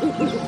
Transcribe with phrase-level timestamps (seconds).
[0.00, 0.40] Witchy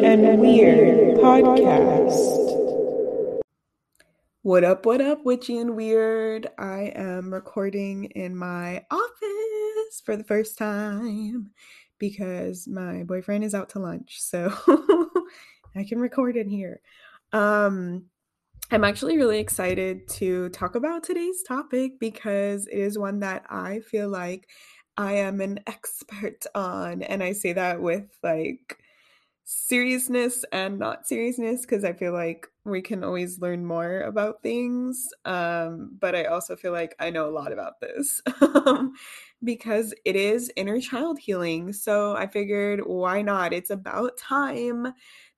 [0.00, 2.40] and Weird podcast.
[4.42, 6.46] What up, what up, Witchy and Weird?
[6.58, 11.52] I am recording in my office for the first time
[12.00, 14.20] because my boyfriend is out to lunch.
[14.20, 14.52] So
[15.76, 16.80] I can record in here.
[17.32, 18.06] Um,
[18.72, 23.80] I'm actually really excited to talk about today's topic because it is one that I
[23.80, 24.48] feel like
[24.96, 27.02] I am an expert on.
[27.02, 28.82] And I say that with like
[29.44, 35.08] seriousness and not seriousness because I feel like we can always learn more about things.
[35.24, 38.22] Um, but I also feel like I know a lot about this
[39.42, 41.72] because it is inner child healing.
[41.72, 43.52] So I figured, why not?
[43.52, 44.92] It's about time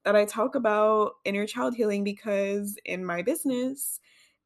[0.05, 4.01] that I talk about inner child healing because in my business,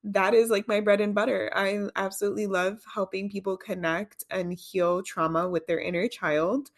[0.04, 1.50] that is like my bread and butter.
[1.54, 6.70] I absolutely love helping people connect and heal trauma with their inner child.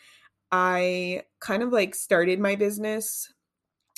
[0.51, 3.33] I kind of like started my business.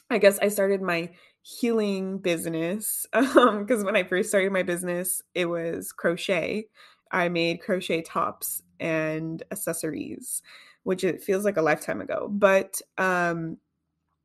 [0.09, 1.11] I guess I started my
[1.43, 6.67] healing business because um, when I first started my business, it was crochet.
[7.13, 10.43] I made crochet tops and accessories,
[10.83, 12.29] which it feels like a lifetime ago.
[12.31, 13.59] But um,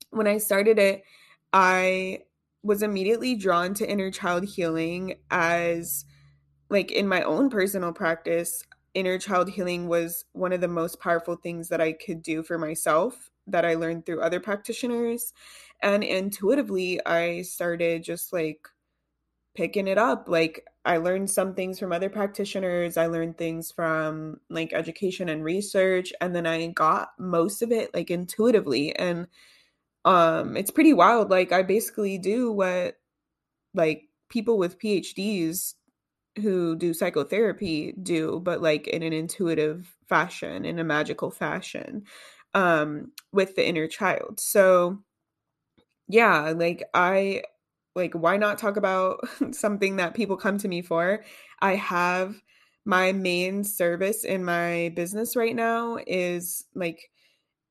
[0.09, 1.03] when I started it,
[1.53, 2.19] I
[2.63, 6.05] was immediately drawn to inner child healing as
[6.69, 8.63] like in my own personal practice
[8.95, 12.57] inner child healing was one of the most powerful things that I could do for
[12.57, 15.33] myself that I learned through other practitioners.
[15.83, 18.67] And intuitively, I started just like
[19.53, 20.27] picking it up.
[20.27, 25.44] Like, I learned some things from other practitioners, I learned things from like education and
[25.44, 28.95] research, and then I got most of it like intuitively.
[28.95, 29.28] And
[30.06, 31.30] um it's pretty wild.
[31.31, 32.97] Like, I basically do what
[33.74, 35.75] like people with PhDs
[36.41, 42.06] who do psychotherapy do, but like in an intuitive fashion, in a magical fashion,
[42.56, 44.40] um, with the inner child.
[44.40, 45.03] So
[46.07, 47.44] yeah, like I
[47.95, 51.23] like why not talk about something that people come to me for?
[51.61, 52.35] I have
[52.85, 57.09] my main service in my business right now is like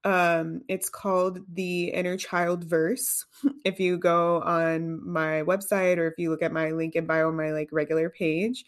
[0.05, 3.25] um, it's called the Inner Child Verse.
[3.65, 7.33] if you go on my website or if you look at my link in bio,
[7.33, 8.65] my like regular page,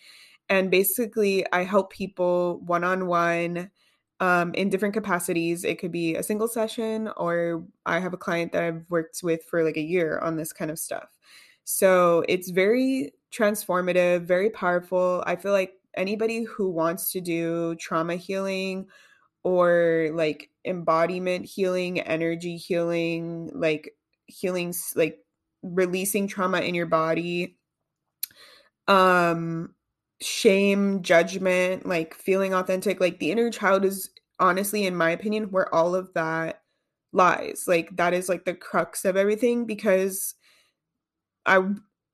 [0.48, 3.70] and basically I help people one on one
[4.20, 5.64] in different capacities.
[5.64, 9.44] It could be a single session, or I have a client that I've worked with
[9.44, 11.08] for like a year on this kind of stuff.
[11.66, 15.24] So it's very transformative, very powerful.
[15.26, 18.86] I feel like anybody who wants to do trauma healing
[19.44, 25.20] or like embodiment healing, energy healing, like healing like
[25.62, 27.58] releasing trauma in your body.
[28.88, 29.74] Um
[30.22, 35.72] shame, judgment, like feeling authentic, like the inner child is honestly in my opinion where
[35.74, 36.62] all of that
[37.12, 37.64] lies.
[37.68, 40.35] Like that is like the crux of everything because
[41.46, 41.62] I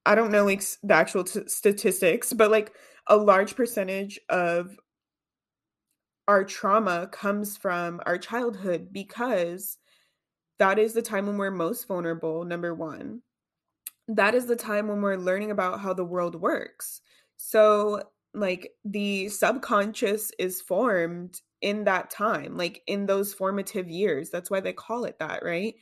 [0.07, 2.73] I don't know like the actual t- statistics, but like
[3.07, 4.77] a large percentage of
[6.29, 9.79] our trauma comes from our childhood because
[10.59, 13.23] that is the time when we're most vulnerable, number one.
[14.09, 17.01] That is the time when we're learning about how the world works.
[17.37, 18.03] So,
[18.35, 24.31] like, the subconscious is formed in that time, like in those formative years.
[24.31, 25.75] That's why they call it that, right?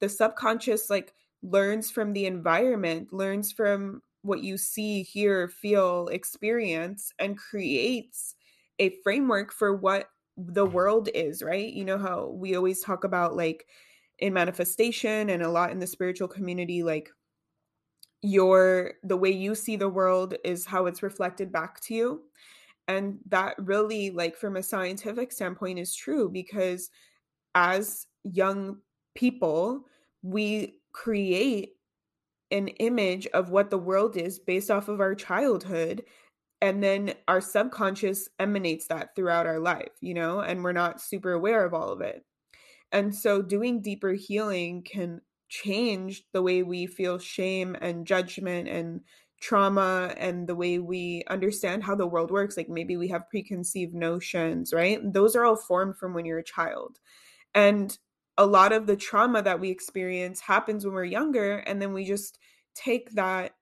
[0.00, 1.12] The subconscious, like,
[1.44, 8.34] learns from the environment, learns from what you see, hear, feel, experience, and creates
[8.78, 11.72] a framework for what the world is, right?
[11.72, 13.66] You know how we always talk about like
[14.18, 17.10] in manifestation and a lot in the spiritual community like
[18.22, 22.22] your the way you see the world is how it's reflected back to you.
[22.88, 26.90] And that really like from a scientific standpoint is true because
[27.54, 28.78] as young
[29.14, 29.84] people,
[30.22, 31.72] we create
[32.50, 36.04] an image of what the world is based off of our childhood
[36.62, 41.32] and then our subconscious emanates that throughout our life you know and we're not super
[41.32, 42.24] aware of all of it.
[42.92, 49.00] And so doing deeper healing can change the way we feel shame and judgment and
[49.40, 53.94] trauma and the way we understand how the world works like maybe we have preconceived
[53.94, 55.00] notions right?
[55.12, 56.98] Those are all formed from when you're a child.
[57.52, 57.98] And
[58.36, 62.04] a lot of the trauma that we experience happens when we're younger and then we
[62.04, 62.38] just
[62.74, 63.52] take that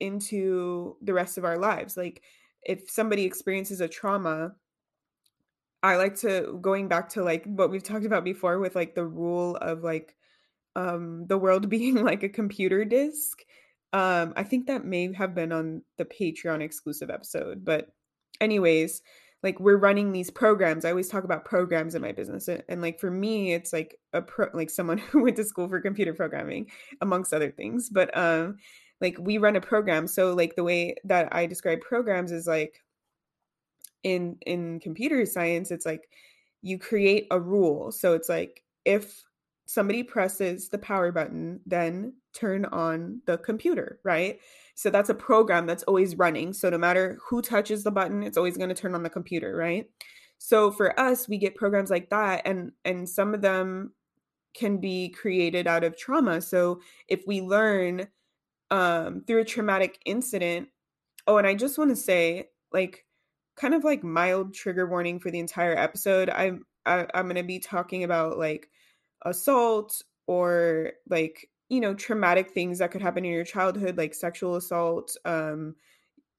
[0.00, 2.22] into the rest of our lives like
[2.62, 4.52] if somebody experiences a trauma
[5.82, 9.06] I like to going back to like what we've talked about before with like the
[9.06, 10.16] rule of like
[10.76, 13.40] um the world being like a computer disk.
[13.92, 17.88] Um I think that may have been on the Patreon exclusive episode, but
[18.40, 19.02] anyways,
[19.42, 20.84] like we're running these programs.
[20.84, 23.98] I always talk about programs in my business and, and like for me it's like
[24.12, 26.70] a pro like someone who went to school for computer programming
[27.00, 28.56] amongst other things, but um
[29.00, 30.06] like we run a program.
[30.06, 32.82] So like the way that I describe programs is like
[34.02, 36.08] in in computer science it's like
[36.62, 37.92] you create a rule.
[37.92, 39.22] So it's like if
[39.66, 44.40] somebody presses the power button, then turn on the computer, right?
[44.78, 46.52] So that's a program that's always running.
[46.52, 49.56] So no matter who touches the button, it's always going to turn on the computer,
[49.56, 49.90] right?
[50.38, 53.92] So for us, we get programs like that and and some of them
[54.54, 56.40] can be created out of trauma.
[56.40, 58.06] So if we learn
[58.70, 60.68] um through a traumatic incident,
[61.26, 63.04] oh and I just want to say like
[63.56, 66.30] kind of like mild trigger warning for the entire episode.
[66.30, 68.70] I'm I, am to be talking about like
[69.22, 74.56] assault or like you know traumatic things that could happen in your childhood like sexual
[74.56, 75.74] assault um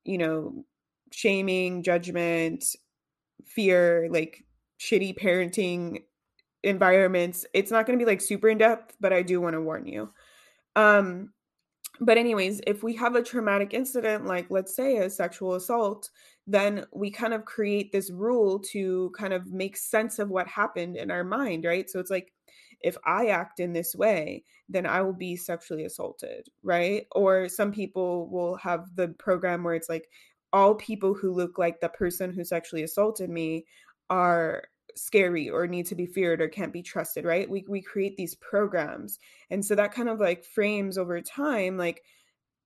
[0.04, 0.66] you know
[1.12, 2.64] shaming judgment
[3.46, 4.44] fear like
[4.80, 6.04] shitty parenting
[6.64, 9.62] environments it's not going to be like super in depth but i do want to
[9.62, 10.10] warn you.
[10.76, 11.32] Um
[12.02, 16.10] but anyways if we have a traumatic incident like let's say a sexual assault
[16.48, 20.96] then we kind of create this rule to kind of make sense of what happened
[20.96, 21.90] in our mind right?
[21.90, 22.32] So it's like
[22.82, 27.06] if I act in this way, then I will be sexually assaulted, right?
[27.12, 30.10] Or some people will have the program where it's like
[30.54, 33.66] all people who look like the person who sexually assaulted me
[34.10, 34.64] are
[34.96, 37.50] scary or need to be feared or can't be trusted, right?
[37.50, 39.20] We we create these programs.
[39.50, 42.04] And so that kind of like frames over time like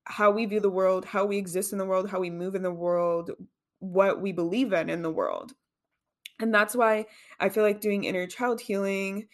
[0.06, 2.63] how we view the world, how we exist in the world, how we move in
[2.63, 3.31] the world,
[3.80, 5.54] what we believe in in the world.
[6.39, 7.06] And that's why
[7.39, 9.27] I feel like doing inner child healing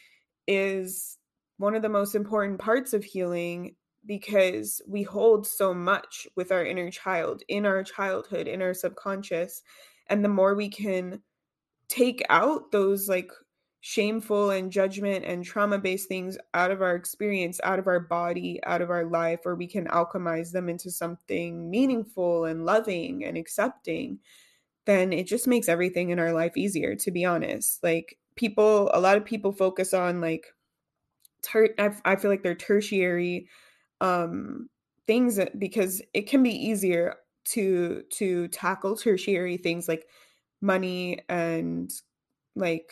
[0.49, 1.19] is
[1.57, 3.75] one of the most important parts of healing
[4.05, 9.61] because we hold so much with our inner child, in our childhood, in our subconscious.
[10.07, 11.21] And the more we can
[11.87, 13.31] take out those like
[13.81, 18.59] shameful and judgment and trauma based things out of our experience, out of our body,
[18.63, 23.37] out of our life, or we can alchemize them into something meaningful and loving and
[23.37, 24.17] accepting,
[24.85, 27.83] then it just makes everything in our life easier, to be honest.
[27.83, 30.47] Like, people a lot of people focus on like
[31.41, 33.47] ter- I, I feel like they're tertiary
[34.01, 34.69] um
[35.07, 37.15] things because it can be easier
[37.45, 40.07] to to tackle tertiary things like
[40.61, 41.91] money and
[42.55, 42.91] like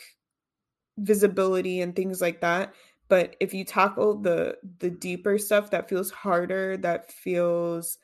[0.98, 2.74] visibility and things like that.
[3.08, 7.98] But if you tackle the the deeper stuff that feels harder that feels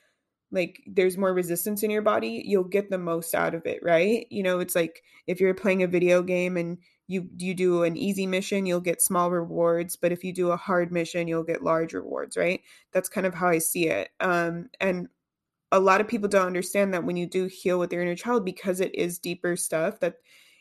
[0.52, 4.26] like there's more resistance in your body you'll get the most out of it right?
[4.30, 7.96] You know it's like if you're playing a video game and you you do an
[7.96, 11.62] easy mission you'll get small rewards but if you do a hard mission you'll get
[11.62, 12.60] large rewards right?
[12.92, 15.08] That's kind of how i see it um and
[15.72, 18.44] a lot of people don't understand that when you do heal with your inner child
[18.44, 20.16] because it is deeper stuff that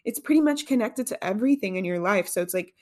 [0.06, 2.28] it's pretty much connected to everything in your life.
[2.28, 2.74] So it's like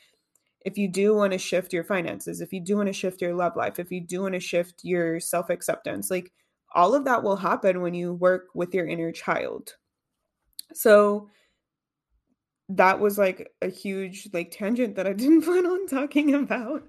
[0.66, 3.34] if you do want to shift your finances if you do want to shift your
[3.34, 6.32] love life if you do want to shift your self acceptance like
[6.74, 9.76] all of that will happen when you work with your inner child.
[10.74, 11.30] So
[12.78, 16.84] that was like a huge like tangent that I didn't plan on talking about.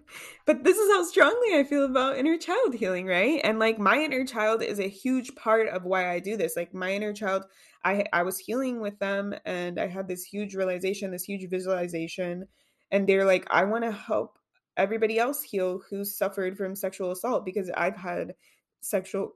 [0.47, 3.41] But this is how strongly I feel about inner child healing, right?
[3.43, 6.57] And like my inner child is a huge part of why I do this.
[6.57, 7.47] Like my inner child,
[7.85, 12.47] I I was healing with them and I had this huge realization, this huge visualization
[12.91, 14.39] and they're like I want to help
[14.77, 18.35] everybody else heal who suffered from sexual assault because I've had
[18.81, 19.33] sexual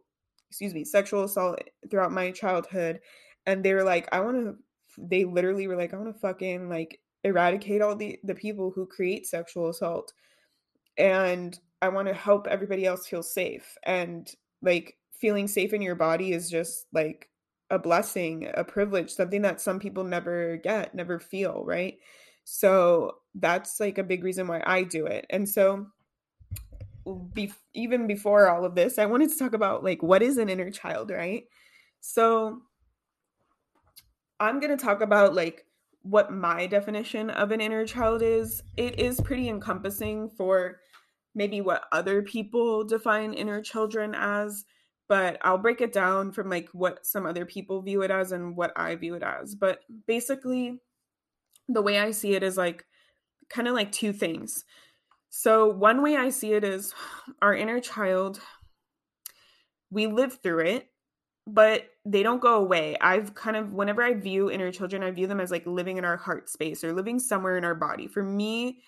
[0.50, 1.60] excuse me, sexual assault
[1.90, 3.00] throughout my childhood
[3.46, 4.56] and they were like I want to
[4.98, 8.86] they literally were like, I want to fucking like eradicate all the the people who
[8.86, 10.12] create sexual assault,
[10.96, 13.76] and I want to help everybody else feel safe.
[13.82, 14.30] And
[14.62, 17.28] like feeling safe in your body is just like
[17.70, 21.98] a blessing, a privilege, something that some people never get, never feel, right?
[22.44, 25.26] So that's like a big reason why I do it.
[25.30, 25.86] And so
[27.32, 30.48] be- even before all of this, I wanted to talk about like what is an
[30.48, 31.44] inner child, right?
[32.00, 32.62] So
[34.38, 35.64] I'm going to talk about like
[36.02, 38.62] what my definition of an inner child is.
[38.76, 40.80] It is pretty encompassing for
[41.34, 44.64] maybe what other people define inner children as,
[45.08, 48.56] but I'll break it down from like what some other people view it as and
[48.56, 49.54] what I view it as.
[49.54, 50.78] But basically,
[51.68, 52.84] the way I see it is like
[53.48, 54.64] kind of like two things.
[55.28, 56.94] So, one way I see it is
[57.42, 58.40] our inner child,
[59.90, 60.88] we live through it
[61.46, 62.96] but they don't go away.
[63.00, 66.04] I've kind of, whenever I view inner children, I view them as like living in
[66.04, 68.08] our heart space or living somewhere in our body.
[68.08, 68.80] For me,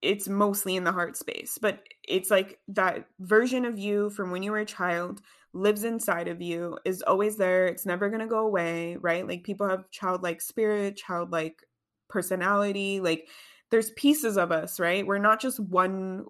[0.00, 4.42] it's mostly in the heart space, but it's like that version of you from when
[4.42, 5.20] you were a child
[5.52, 7.66] lives inside of you, is always there.
[7.66, 9.26] It's never going to go away, right?
[9.26, 11.62] Like people have childlike spirit, childlike
[12.08, 13.00] personality.
[13.00, 13.28] Like
[13.70, 15.06] there's pieces of us, right?
[15.06, 16.24] We're not just one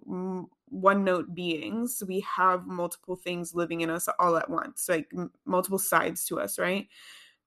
[0.66, 2.02] one note beings.
[2.06, 6.40] We have multiple things living in us all at once, like m- multiple sides to
[6.40, 6.88] us, right?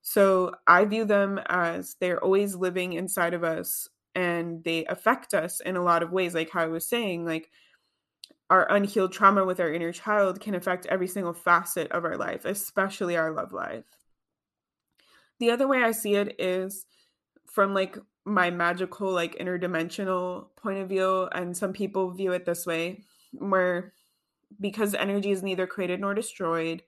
[0.02, 5.60] So I view them as they're always living inside of us and they affect us
[5.60, 7.52] in a lot of ways like how I was saying like
[8.50, 12.46] our unhealed trauma with our inner child can affect every single facet of our life,
[12.46, 13.84] especially our love life.
[15.40, 16.86] The other way I see it is
[17.46, 17.98] from like
[18.28, 23.94] my magical like interdimensional point of view and some people view it this way where
[24.60, 26.84] because energy is neither created nor destroyed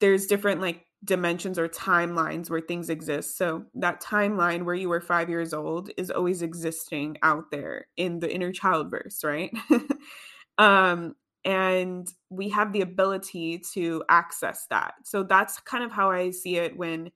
[0.00, 3.36] there's different like dimensions or timelines where things exist.
[3.36, 8.20] So that timeline where you were 5 years old is always existing out there in
[8.20, 9.52] the inner child verse right?
[10.58, 14.94] Um and we have the ability to access that.
[15.02, 17.10] So that's kind of how i see it when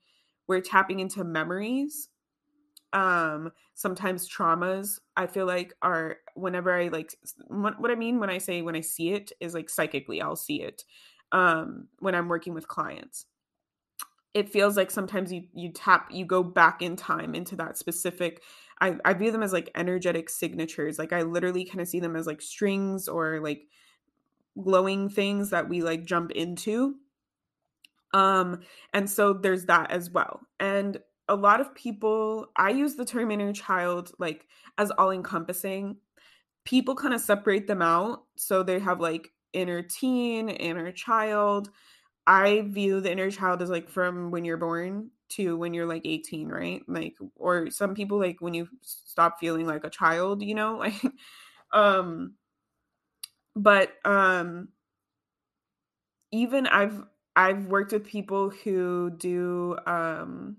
[0.49, 2.09] we're tapping into memories
[2.97, 7.15] um sometimes traumas i feel like are whenever i like
[7.49, 10.35] what, what i mean when i say when i see it is like psychically i'll
[10.35, 10.83] see it
[11.33, 13.27] um when i'm working with clients.
[14.35, 18.43] It feels like sometimes you you tap you go back in time into that specific
[18.83, 22.17] i i view them as like energetic signatures like i literally kind of see them
[22.17, 23.67] as like strings or like
[24.63, 26.97] glowing things that we like jump into.
[28.15, 28.61] Um
[28.93, 30.41] and so there's that as well.
[30.59, 30.99] And
[31.29, 34.47] a lot of people i use the term inner child like
[34.79, 35.97] as all encompassing
[36.65, 41.71] people kind of separate them out so they have like inner teen inner child.
[42.27, 46.03] I view the inner child as like from when you're born to when you're like
[46.05, 46.83] 18 right?
[46.87, 50.77] Like or some people like when you stop feeling like a child you know?
[50.87, 51.03] Like
[51.73, 52.35] um
[53.57, 54.69] but um
[56.31, 57.03] even i've
[57.35, 60.57] i've worked with people who do um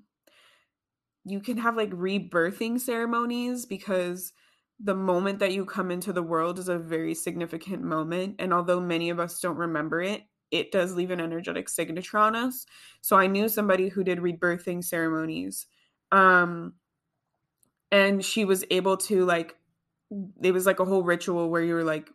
[1.30, 4.34] you can have like rebirthing ceremonies because
[4.80, 8.80] the moment that you come into the world is a very significant moment and although
[8.80, 12.66] many of us don't remember it it does leave an energetic signature on us.
[13.02, 15.68] So i knew somebody who did rebirthing ceremonies
[16.12, 16.74] um
[17.92, 19.56] and she was able to like
[20.42, 22.10] it was like a whole ritual where you were like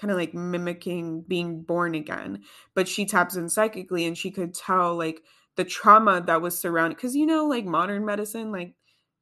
[0.00, 2.42] kind of like mimicking being born again
[2.74, 5.22] but she taps in psychically and she could tell like
[5.56, 8.74] the trauma that was surrounded because you know like modern medicine like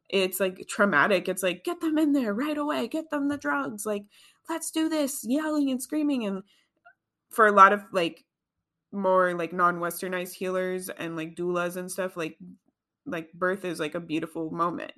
[0.08, 3.84] it's like traumatic it's like get them in there right away get them the drugs
[3.84, 4.04] like
[4.48, 6.42] let's do this yelling and screaming and
[7.30, 8.24] for a lot of like
[8.92, 12.38] more like non-westernized healers and like doulas and stuff like
[13.06, 14.92] like birth is like a beautiful moment.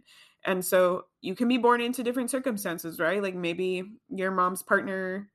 [0.44, 3.22] And so you can be born into different circumstances right?
[3.22, 5.28] Like maybe your mom's partner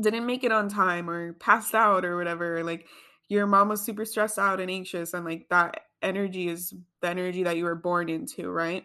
[0.00, 2.86] didn't make it on time or passed out or whatever like
[3.32, 7.42] your mom was super stressed out and anxious and like that energy is the energy
[7.44, 8.84] that you were born into right?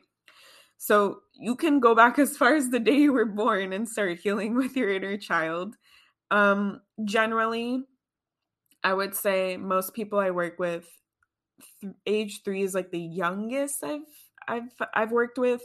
[0.78, 4.20] So you can go back as far as the day you were born and start
[4.20, 5.76] healing with your inner child.
[6.32, 7.84] Um generally
[8.84, 10.88] i would say most people i work with
[11.82, 14.02] th- age 3 is like the youngest i've
[14.48, 15.64] i've i've worked with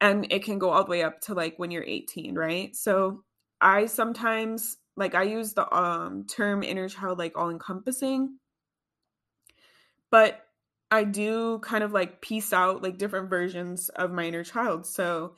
[0.00, 2.74] and it can go all the way up to like when you're 18 right?
[2.76, 3.24] So
[3.60, 8.38] i sometimes like I use the um term inner child like all encompassing.
[10.10, 10.46] But
[10.90, 14.86] I do kind of like piece out like different versions of my inner child.
[14.86, 15.36] So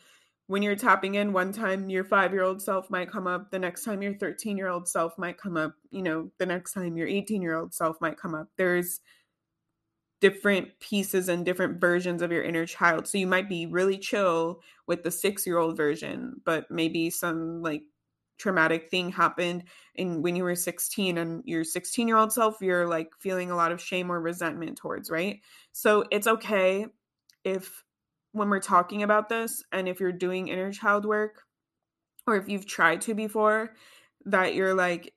[0.49, 4.03] when you're tapping in one time your 5-year-old self might come up, the next time
[4.03, 8.19] your 13-year-old self might come up, you know, the next time your 18-year-old self might
[8.19, 8.49] come up.
[8.59, 9.01] There's
[10.21, 13.07] different pieces and different versions of your inner child.
[13.07, 17.83] So you might be really chill with the 6-year-old version, but maybe some like
[18.39, 19.65] traumatic thing happened
[19.97, 23.57] and when you were 16 and your 16 year old self you're like feeling a
[23.57, 25.41] lot of shame or resentment towards right?
[25.73, 26.87] So it's okay
[27.45, 27.85] if
[28.33, 31.43] when we're talking about this and if you're doing inner child work
[32.27, 33.75] or if you've tried to before
[34.25, 35.13] that you're like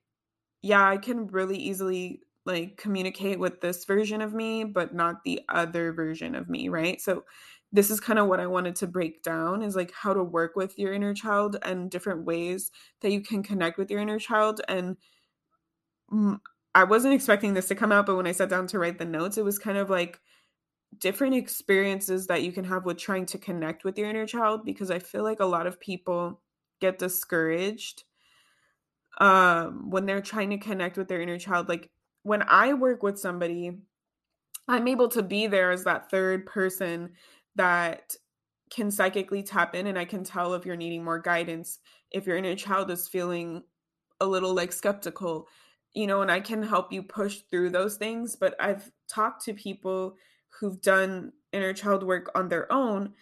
[0.62, 5.42] yeah i can really easily like communicate with this version of me but not the
[5.50, 7.00] other version of me right?
[7.00, 7.24] So
[7.72, 10.56] this is kind of what I wanted to break down is like how to work
[10.56, 12.70] with your inner child and different ways
[13.00, 14.60] that you can connect with your inner child.
[14.68, 14.96] And
[16.74, 19.04] I wasn't expecting this to come out, but when I sat down to write the
[19.04, 20.20] notes, it was kind of like
[20.98, 24.90] different experiences that you can have with trying to connect with your inner child because
[24.90, 26.40] I feel like a lot of people
[26.80, 28.04] get discouraged
[29.20, 31.90] um when they're trying to connect with their inner child like
[32.22, 33.72] when I work with somebody,
[34.68, 37.14] I'm able to be there as that third person
[37.58, 38.14] that
[38.70, 41.78] can psychically tap in and I can tell if you're needing more guidance,
[42.10, 43.62] if your inner child is feeling
[44.20, 45.48] a little like skeptical,
[45.92, 48.36] you know, and I can help you push through those things.
[48.36, 50.16] But I've talked to people
[50.48, 53.14] who've done inner child work on their own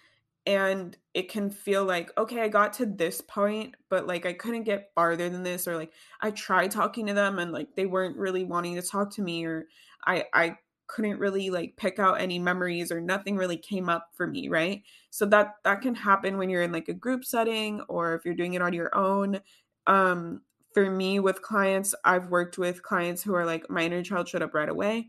[0.47, 4.63] and it can feel like okay i got to this point but like i couldn't
[4.63, 8.17] get farther than this or like i tried talking to them and like they weren't
[8.17, 9.67] really wanting to talk to me or
[10.07, 14.27] i i couldn't really like pick out any memories or nothing really came up for
[14.27, 18.15] me right so that that can happen when you're in like a group setting or
[18.15, 19.41] if you're doing it on your own
[19.87, 20.41] um
[20.75, 24.43] for me with clients i've worked with clients who are like my inner child showed
[24.43, 25.09] up right away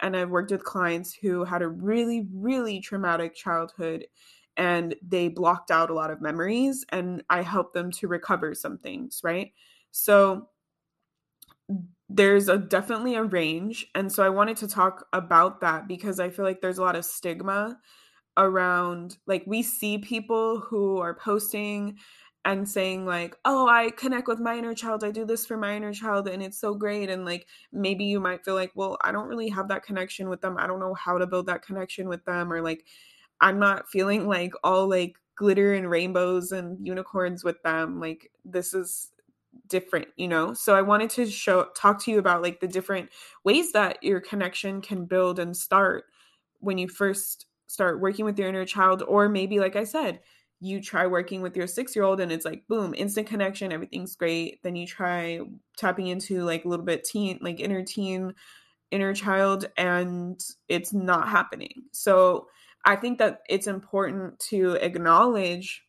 [0.00, 4.04] and i've worked with clients who had a really really traumatic childhood
[4.56, 8.78] and they blocked out a lot of memories and I helped them to recover some
[8.78, 9.52] things, right?
[9.90, 10.48] So
[12.08, 16.30] there's a definitely a range and so I wanted to talk about that because I
[16.30, 17.78] feel like there's a lot of stigma
[18.36, 21.98] around like we see people who are posting
[22.44, 25.76] and saying like oh i connect with my inner child i do this for my
[25.76, 29.12] inner child and it's so great and like maybe you might feel like well i
[29.12, 32.08] don't really have that connection with them i don't know how to build that connection
[32.08, 32.84] with them or like
[33.40, 38.00] I'm not feeling like all like glitter and rainbows and unicorns with them.
[38.00, 39.10] Like this is
[39.68, 40.54] different, you know?
[40.54, 43.10] So I wanted to show talk to you about like the different
[43.44, 46.04] ways that your connection can build and start
[46.60, 50.20] when you first start working with your inner child or maybe like I said,
[50.60, 54.62] you try working with your 6-year-old and it's like boom, instant connection, everything's great.
[54.62, 55.40] Then you try
[55.76, 58.34] tapping into like a little bit teen like inner teen
[58.90, 61.84] inner child and it's not happening.
[61.92, 62.48] So
[62.84, 65.82] I think that it's important to acknowledge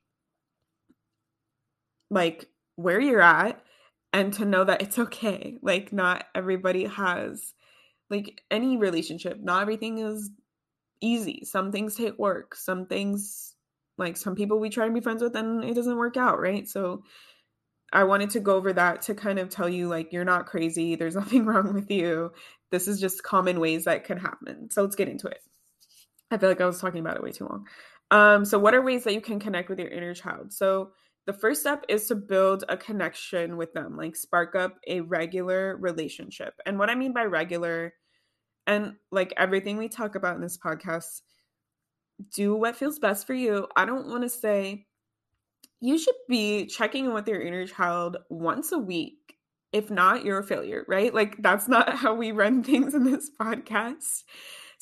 [2.09, 3.61] like where you're at
[4.13, 5.57] and to know that it's okay.
[5.61, 7.53] Like not everybody has
[8.09, 10.29] like any relationship, not everything is
[11.01, 11.43] easy.
[11.45, 12.55] Some things take work.
[12.55, 13.55] Some things
[13.97, 16.67] like some people we try to be friends with and it doesn't work out, right?
[16.67, 17.03] So
[17.93, 20.95] I wanted to go over that to kind of tell you like you're not crazy.
[20.95, 22.31] There's nothing wrong with you.
[22.71, 24.69] This is just common ways that can happen.
[24.69, 25.39] So let's get into it.
[26.31, 27.67] I feel like I was talking about it way too long.
[28.11, 30.53] Um, so, what are ways that you can connect with your inner child?
[30.53, 30.91] So,
[31.25, 35.75] the first step is to build a connection with them, like spark up a regular
[35.77, 36.53] relationship.
[36.65, 37.93] And what I mean by regular,
[38.67, 41.21] and like everything we talk about in this podcast,
[42.33, 43.67] do what feels best for you.
[43.75, 44.85] I don't want to say
[45.81, 49.17] you should be checking in with your inner child once a week.
[49.71, 51.13] If not, you're a failure, right?
[51.13, 54.23] Like, that's not how we run things in this podcast.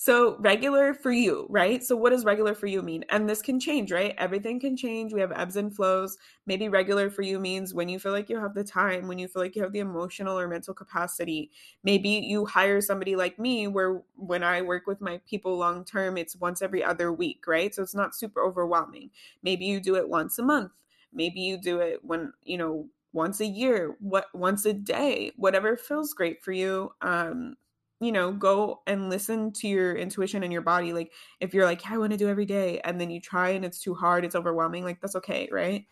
[0.06, 1.82] So, regular for you, right?
[1.82, 3.06] So, what does regular for you mean?
[3.10, 4.14] And this can change, right?
[4.18, 5.14] Everything can change.
[5.14, 6.18] We have ebbs and flows.
[6.46, 9.30] Maybe regular for you means when you feel like you have the time, when you
[9.30, 11.52] feel like you have the emotional or mental capacity.
[11.86, 16.18] Maybe you hire somebody like me, where when I work with my people long term,
[16.18, 17.74] it's once every other week, right?
[17.74, 19.10] So, it's not super overwhelming.
[19.42, 20.74] Maybe you do it once a month.
[21.14, 25.78] Maybe you do it when, you know, once a year, what once a day, whatever
[25.78, 26.92] feels great for you.
[27.02, 27.56] Um,
[28.04, 30.94] you know, go and listen to your intuition and your body.
[30.94, 33.50] Like, if you're like, yeah, I want to do every day, and then you try
[33.50, 35.86] and it's too hard, it's overwhelming, like, that's okay, right?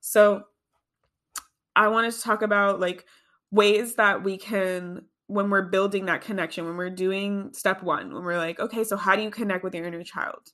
[0.00, 0.44] So,
[1.76, 3.04] I wanted to talk about like
[3.50, 8.22] ways that we can, when we're building that connection, when we're doing step one, when
[8.22, 10.52] we're like, okay, so how do you connect with your inner child?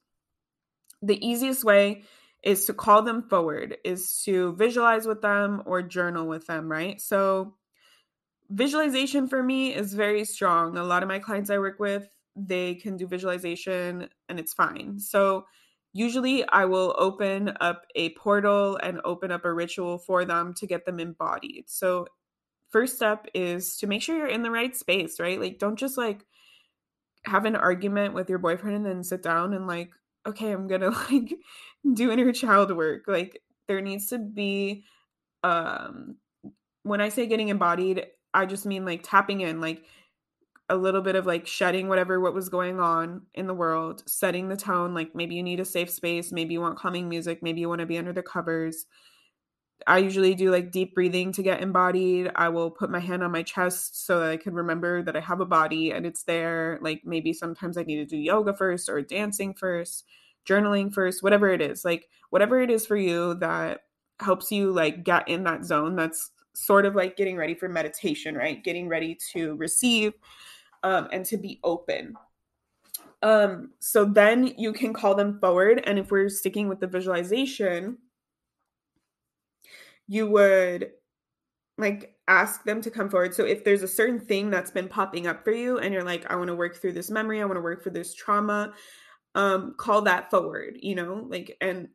[1.02, 2.04] The easiest way
[2.42, 7.00] is to call them forward, is to visualize with them or journal with them, right?
[7.00, 7.54] So,
[8.50, 10.76] visualization for me is very strong.
[10.76, 14.98] A lot of my clients I work with, they can do visualization and it's fine.
[14.98, 15.46] So
[15.92, 20.66] usually I will open up a portal and open up a ritual for them to
[20.66, 21.64] get them embodied.
[21.68, 22.06] So
[22.70, 25.40] first step is to make sure you're in the right space, right?
[25.40, 26.26] Like don't just like
[27.24, 29.90] have an argument with your boyfriend and then sit down and like
[30.26, 31.34] okay, I'm going to like
[31.94, 33.04] do inner child work.
[33.06, 34.84] Like there needs to be
[35.42, 36.16] um
[36.82, 39.84] when I say getting embodied, I just mean like tapping in, like
[40.68, 44.48] a little bit of like shedding whatever what was going on in the world, setting
[44.48, 44.94] the tone.
[44.94, 47.80] Like maybe you need a safe space, maybe you want calming music, maybe you want
[47.80, 48.86] to be under the covers.
[49.86, 52.30] I usually do like deep breathing to get embodied.
[52.36, 55.20] I will put my hand on my chest so that I can remember that I
[55.20, 56.78] have a body and it's there.
[56.82, 60.04] Like maybe sometimes I need to do yoga first or dancing first,
[60.46, 61.84] journaling first, whatever it is.
[61.84, 63.80] Like whatever it is for you that
[64.20, 68.34] helps you like get in that zone that's sort of like getting ready for meditation,
[68.34, 68.62] right?
[68.62, 70.14] Getting ready to receive
[70.82, 72.14] um, and to be open.
[73.22, 75.82] Um, so then you can call them forward.
[75.84, 77.98] And if we're sticking with the visualization,
[80.06, 80.90] you would
[81.78, 83.34] like ask them to come forward.
[83.34, 86.30] So if there's a certain thing that's been popping up for you and you're like,
[86.30, 88.72] I want to work through this memory, I want to work for this trauma,
[89.34, 91.88] um, call that forward, you know, like and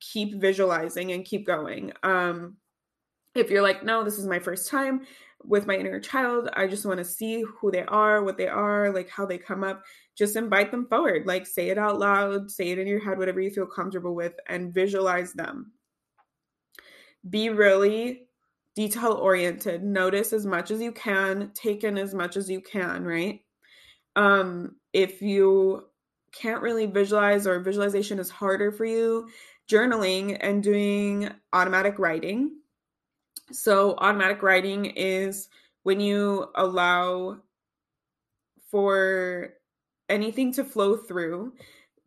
[0.00, 1.92] keep visualizing and keep going.
[2.02, 2.56] Um,
[3.34, 5.02] if you're like, no, this is my first time
[5.42, 8.92] with my inner child, I just want to see who they are, what they are,
[8.92, 9.82] like how they come up,
[10.16, 11.26] just invite them forward.
[11.26, 14.34] Like say it out loud, say it in your head, whatever you feel comfortable with,
[14.48, 15.72] and visualize them.
[17.28, 18.26] Be really
[18.76, 23.04] detail oriented notice as much as you can take in as much as you can
[23.04, 23.40] right
[24.14, 25.82] um if you
[26.32, 29.28] can't really visualize or visualization is harder for you
[29.68, 32.59] journaling and doing automatic writing
[33.52, 35.48] so automatic writing is
[35.82, 37.38] when you allow
[38.70, 39.54] for
[40.08, 41.52] anything to flow through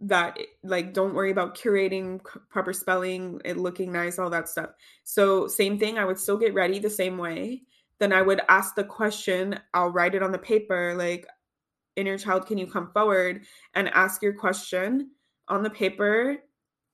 [0.02, 4.72] that eh, like don't worry about curating proper spelling it looking nice all that stuff.
[5.04, 7.64] So same thing i would still get ready the same way.
[8.00, 11.26] Then i would ask the question i'll write it on the paper like
[11.96, 15.12] inner child can you come forward and ask your question
[15.48, 16.38] on the paper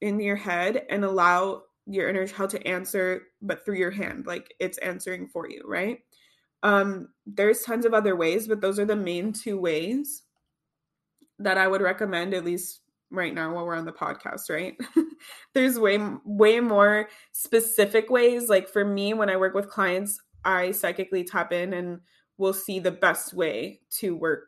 [0.02, 4.54] in your head and allow your inner child to answer but through your hand like
[4.60, 6.00] it's answering for you right
[6.64, 10.24] um there's tons of other ways but those are the main two ways
[11.40, 14.78] that i would recommend at least right now while we're on the podcast, right?
[15.54, 18.50] There's way way more specific ways.
[18.50, 22.02] Like for me, when I work with clients, I psychically tap in and
[22.38, 24.48] we'll see the best way to work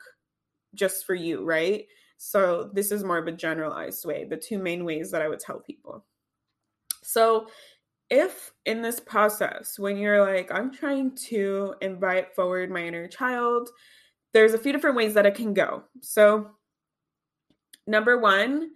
[0.73, 1.85] just for you, right?
[2.17, 5.39] So this is more of a generalized way, the two main ways that I would
[5.39, 6.05] tell people.
[7.03, 7.47] So
[8.09, 13.69] if in this process, when you're like, I'm trying to invite forward my inner child,
[14.33, 15.83] there's a few different ways that it can go.
[16.01, 16.51] So
[17.87, 18.71] number one,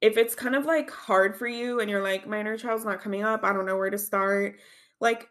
[0.00, 3.00] if it's kind of like hard for you and you're like, my inner child's not
[3.00, 4.56] coming up, I don't know where to start,
[5.00, 5.28] like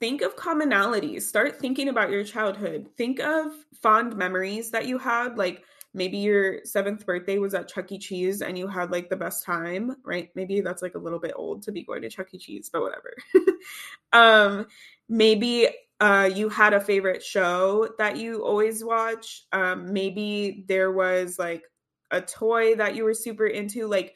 [0.00, 1.22] think of commonalities.
[1.22, 2.88] Start thinking about your childhood.
[2.96, 3.52] Think of
[3.82, 5.38] fond memories that you had.
[5.38, 7.98] Like maybe your seventh birthday was at Chuck E.
[7.98, 10.30] Cheese and you had like the best time, right?
[10.34, 12.38] Maybe that's like a little bit old to be going to Chuck E.
[12.38, 13.14] Cheese, but whatever.
[14.12, 14.66] um,
[15.08, 15.68] maybe
[16.00, 19.44] uh, you had a favorite show that you always watch.
[19.52, 21.62] Um, maybe there was like
[22.10, 24.14] a toy that you were super into like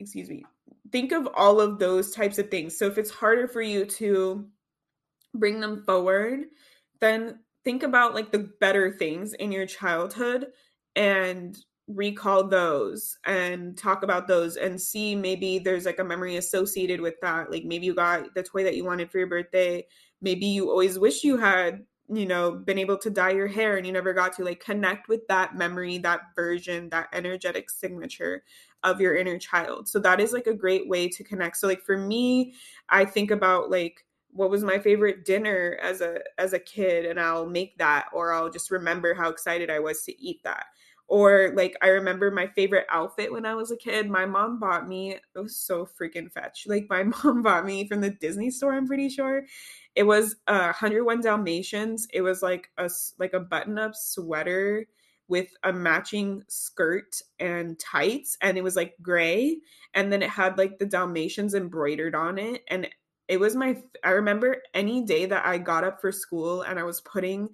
[0.00, 0.44] excuse me
[0.90, 4.46] think of all of those types of things so if it's harder for you to
[5.34, 6.46] bring them forward
[7.00, 10.48] then think about like the better things in your childhood
[10.96, 11.56] and
[11.88, 17.14] recall those and talk about those and see maybe there's like a memory associated with
[17.20, 17.50] that.
[17.50, 19.86] Like maybe you got the toy that you wanted for your birthday.
[20.22, 23.86] Maybe you always wish you had you know been able to dye your hair and
[23.86, 28.42] you never got to like connect with that memory that version that energetic signature
[28.82, 29.88] of your inner child.
[29.88, 31.58] So that is like a great way to connect.
[31.58, 32.54] So like for me
[32.88, 37.20] i think about like what was my favorite dinner as a as a kid and
[37.20, 40.66] i'll make that or i'll just remember how excited i was to eat that
[41.10, 44.08] or like I remember my favorite outfit when I was a kid.
[44.08, 45.14] My mom bought me.
[45.14, 46.66] It was so freaking fetch.
[46.68, 48.74] Like my mom bought me from the Disney store.
[48.74, 49.42] I'm pretty sure.
[49.96, 52.06] It was uh 101 Dalmatians.
[52.14, 52.88] It was like a
[53.18, 54.86] like a button up sweater
[55.26, 59.58] with a matching skirt and tights, and it was like gray.
[59.94, 62.88] And then it had like the Dalmatians embroidered on it, and
[63.30, 63.80] it was my.
[64.02, 67.48] I remember any day that I got up for school and I was putting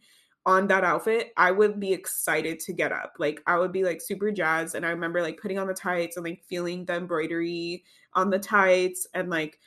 [0.47, 3.15] on that outfit, I would be excited to get up.
[3.19, 4.75] Like I would be like super jazzed.
[4.75, 7.85] And I remember like putting on the tights and like feeling the embroidery
[8.15, 9.59] on the tights and like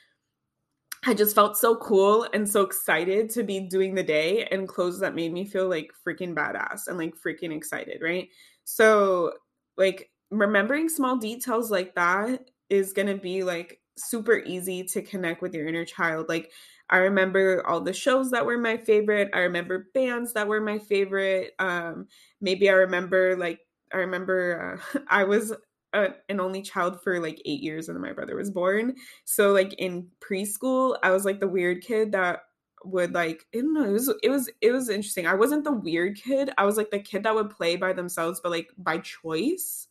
[1.06, 4.98] I just felt so cool and so excited to be doing the day and clothes
[5.00, 8.28] that made me feel like freaking badass and like freaking excited, right?
[8.64, 9.32] So
[9.76, 15.42] like remembering small details like that is going to be like super easy to connect
[15.42, 16.28] with your inner child.
[16.28, 16.52] Like
[16.88, 19.30] I remember all the shows that were my favorite.
[19.32, 21.52] I remember bands that were my favorite.
[21.58, 22.08] Um,
[22.40, 23.60] maybe I remember like
[23.92, 25.52] I remember uh, I was
[25.92, 28.96] a, an only child for like eight years, and then my brother was born.
[29.24, 32.40] So like in preschool, I was like the weird kid that
[32.84, 35.26] would like I don't know it was it was it was interesting.
[35.26, 36.50] I wasn't the weird kid.
[36.58, 39.86] I was like the kid that would play by themselves, but like by choice.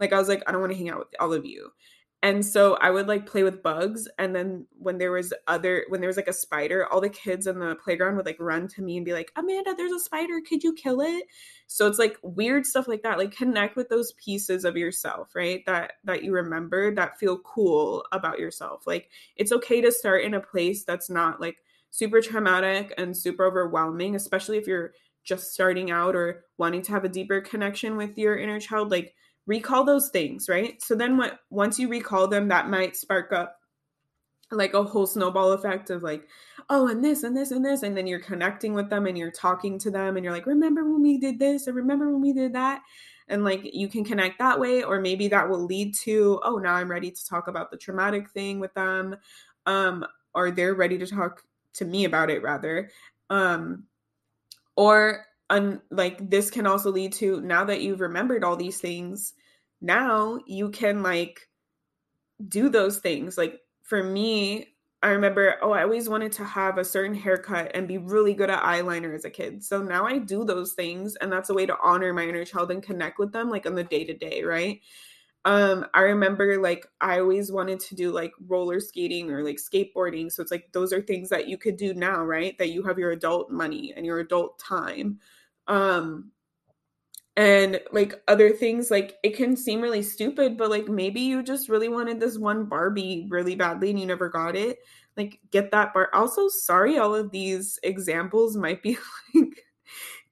[0.00, 1.70] Like I was like I don't want to hang out with all of you
[2.24, 6.00] and so i would like play with bugs and then when there was other when
[6.00, 8.82] there was like a spider all the kids in the playground would like run to
[8.82, 11.24] me and be like amanda there's a spider could you kill it?
[11.66, 15.64] So it's like weird stuff like that like connect with those pieces of yourself right
[15.66, 20.34] that that you remember that feel cool about yourself like it's okay to start in
[20.34, 21.58] a place that's not like
[21.90, 24.92] super traumatic and super overwhelming especially if you're
[25.24, 29.14] just starting out or wanting to have a deeper connection with your inner child like
[29.46, 30.80] recall those things, right?
[30.82, 33.60] So then what once you recall them, that might spark up
[34.50, 36.26] like a whole snowball effect of like,
[36.70, 37.82] oh, and this and this and this.
[37.82, 40.84] And then you're connecting with them and you're talking to them and you're like, remember
[40.84, 42.82] when we did this or remember when we did that?
[43.28, 46.74] And like you can connect that way, or maybe that will lead to, oh, now
[46.74, 49.16] I'm ready to talk about the traumatic thing with them.
[49.66, 50.04] Um,
[50.34, 51.42] or they're ready to talk
[51.74, 52.90] to me about it rather.
[53.30, 53.84] Um,
[54.76, 59.34] or un- like this can also lead to now that you've remembered all these things,
[59.80, 61.48] now you can like
[62.48, 63.38] do those things.
[63.38, 64.68] Like for me,
[65.02, 68.48] I remember, oh, I always wanted to have a certain haircut and be really good
[68.48, 69.62] at eyeliner as a kid.
[69.62, 72.70] So now I do those things, and that's a way to honor my inner child
[72.70, 74.80] and connect with them, like on the day to day, right?
[75.44, 80.32] Um, I remember like I always wanted to do like roller skating or like skateboarding.
[80.32, 82.56] So it's like those are things that you could do now, right?
[82.56, 85.20] That you have your adult money and your adult time.
[85.68, 86.32] Um,
[87.36, 91.68] and like other things like it can seem really stupid but like maybe you just
[91.68, 94.78] really wanted this one barbie really badly and you never got it.
[95.16, 98.96] Like get that bar also sorry all of these examples might be
[99.34, 99.64] like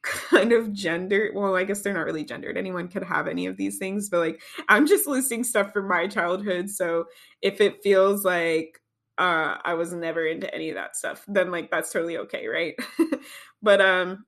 [0.03, 2.57] kind of gendered well i guess they're not really gendered.
[2.59, 6.07] Anyone could have any of these things but like i'm just listing stuff from my
[6.09, 7.05] childhood so
[7.42, 8.81] if it feels like
[9.18, 12.75] uh i was never into any of that stuff then like that's totally okay right?
[13.62, 14.25] But um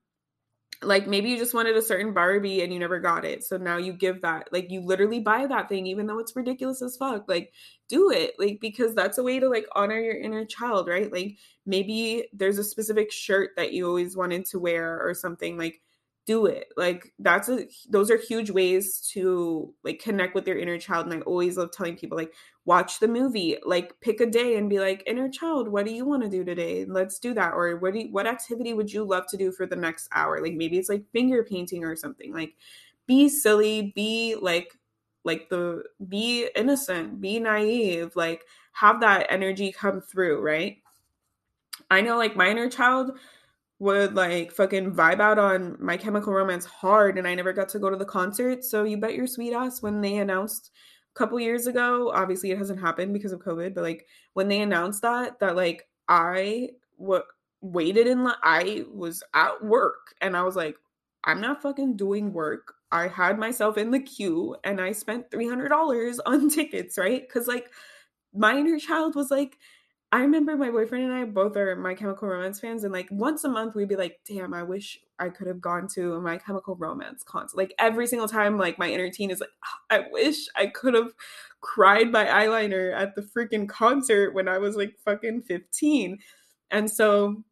[0.87, 3.45] like maybe you just wanted a certain Barbie and you never got it.
[3.45, 6.83] So now you give that, like you literally buy that thing, even though it's ridiculous
[6.83, 7.25] as fuck.
[7.29, 7.53] Like
[7.89, 11.13] do it, like because that's a way to like honor your inner child, right?
[11.13, 15.59] Like maybe there's a specific shirt that you always wanted to wear or something.
[15.59, 15.81] Like
[16.27, 20.79] do it like that's a those are huge ways to like connect with your inner
[20.79, 22.33] child and i always love telling people like
[22.67, 26.05] watch the movie like pick a day and be like inner child what do you
[26.05, 29.05] want to do today let's do that or what do you, what activity would you
[29.05, 32.33] love to do for the next hour like maybe it's like finger painting or something
[32.33, 32.55] like
[33.07, 34.79] be silly be like
[35.25, 40.79] like the be innocent be naive like have that energy come through right
[41.91, 43.13] i know like my inner child
[43.79, 47.79] would like fucking vibe out on My Chemical Romance hard, and I never got to
[47.79, 48.65] go to the concert.
[48.65, 50.71] So you bet your sweet ass when they announced
[51.15, 52.11] couple years ago.
[52.15, 55.89] Obviously, it hasn't happened because of COVID, but like when they announced that, that like
[56.09, 57.27] I what
[57.61, 60.77] waited in line, I was at work, and I was like,
[61.25, 62.75] I'm not fucking doing work.
[62.93, 67.27] I had myself in the queue, and I spent three hundred dollars on tickets, right?
[67.27, 67.71] Because like
[68.35, 69.57] my inner child was like
[70.15, 73.43] I remember my boyfriend and I both are My Chemical Romance fans, and like once
[73.43, 76.39] a month we'd be like, "Damn, I wish I could have gone to a My
[76.39, 80.05] Chemical Romance concert." Like every single time, like my inner teen is like, ah, "I
[80.13, 81.15] wish I could have
[81.63, 86.21] cried my eyeliner at the freaking concert when I was like fucking 15."
[86.71, 87.43] And so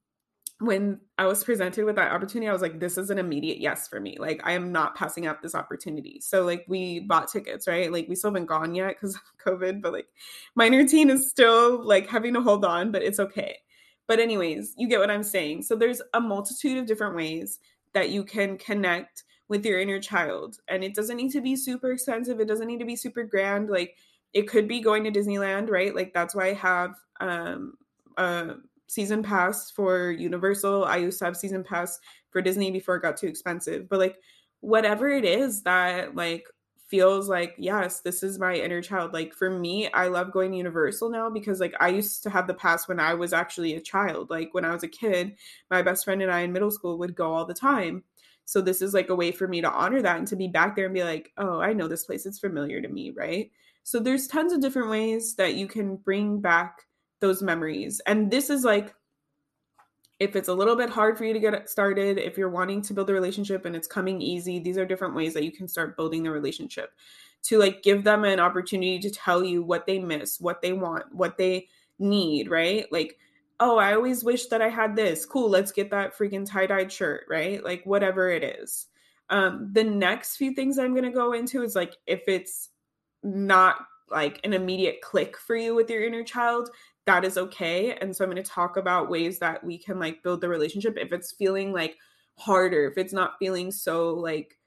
[0.62, 3.88] when I was presented with that opportunity, I was like, this is an immediate yes
[3.88, 4.16] for me.
[4.18, 6.20] Like, I am not passing up this opportunity.
[6.20, 7.92] So, like, we bought tickets, right?
[7.92, 10.06] Like, we still haven't gone yet because of COVID, but like,
[10.54, 13.56] my routine is still like having to hold on, but it's okay.
[14.06, 15.62] But, anyways, you get what I'm saying.
[15.62, 17.58] So, there's a multitude of different ways
[17.92, 20.58] that you can connect with your inner child.
[20.68, 23.68] And it doesn't need to be super expensive, it doesn't need to be super grand.
[23.68, 23.96] Like,
[24.32, 25.94] it could be going to Disneyland, right?
[25.94, 27.74] Like, that's why I have, um,
[28.16, 28.54] uh,
[28.92, 30.84] season pass for Universal.
[30.84, 31.98] I used to have season pass
[32.30, 33.88] for Disney before it got too expensive.
[33.88, 34.18] But like
[34.60, 36.44] whatever it is that like
[36.88, 39.14] feels like yes this is my inner child.
[39.14, 42.52] Like for me i love going universal now because like i used to have the
[42.52, 44.28] pass when i was actually a child.
[44.28, 45.36] Like when i was a kid
[45.70, 48.04] my best friend and i in middle school would go all the time.
[48.44, 50.76] So this is like a way for me to honor that and to be back
[50.76, 52.26] there and be like oh i know this place.
[52.26, 53.50] It's familiar to me right?
[53.84, 56.82] So there's tons of different ways that you can bring back
[57.22, 58.02] those memories.
[58.06, 58.94] And this is like,
[60.20, 62.92] if it's a little bit hard for you to get started, if you're wanting to
[62.92, 65.96] build a relationship and it's coming easy, these are different ways that you can start
[65.96, 66.92] building the relationship
[67.44, 71.12] to like give them an opportunity to tell you what they miss, what they want,
[71.12, 71.66] what they
[71.98, 72.86] need, right?
[72.92, 73.18] Like,
[73.58, 75.26] oh, I always wish that I had this.
[75.26, 77.62] Cool, let's get that freaking tie-dyed shirt, right?
[77.64, 78.86] Like whatever it is.
[79.30, 82.68] Um, the next few things I'm gonna go into is like if it's
[83.22, 83.76] not
[84.10, 86.70] like an immediate click for you with your inner child,
[87.06, 87.94] that is okay.
[87.96, 90.96] And so I'm going to talk about ways that we can like build the relationship
[90.96, 91.96] if it's feeling like
[92.38, 94.58] harder, if it's not feeling so like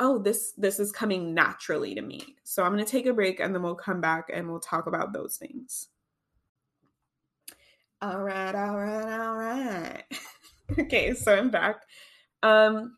[0.00, 2.36] oh this this is coming naturally to me.
[2.44, 4.86] So I'm going to take a break and then we'll come back and we'll talk
[4.86, 5.88] about those things.
[8.00, 10.04] All right, all right, all right.
[10.78, 11.80] okay, so I'm back.
[12.42, 12.96] Um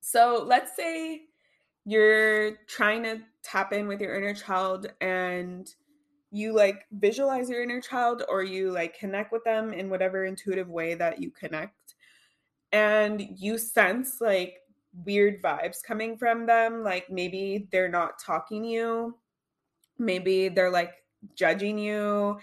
[0.00, 1.22] so let's say
[1.84, 5.72] you're trying to tap in with your inner child and
[6.30, 10.68] you like visualize your inner child or you like connect with them in whatever intuitive
[10.68, 11.94] way that you connect
[12.72, 14.58] and you sense like
[15.04, 19.16] weird vibes coming from them like maybe they're not talking you
[19.98, 20.92] maybe they're like
[21.34, 22.38] judging you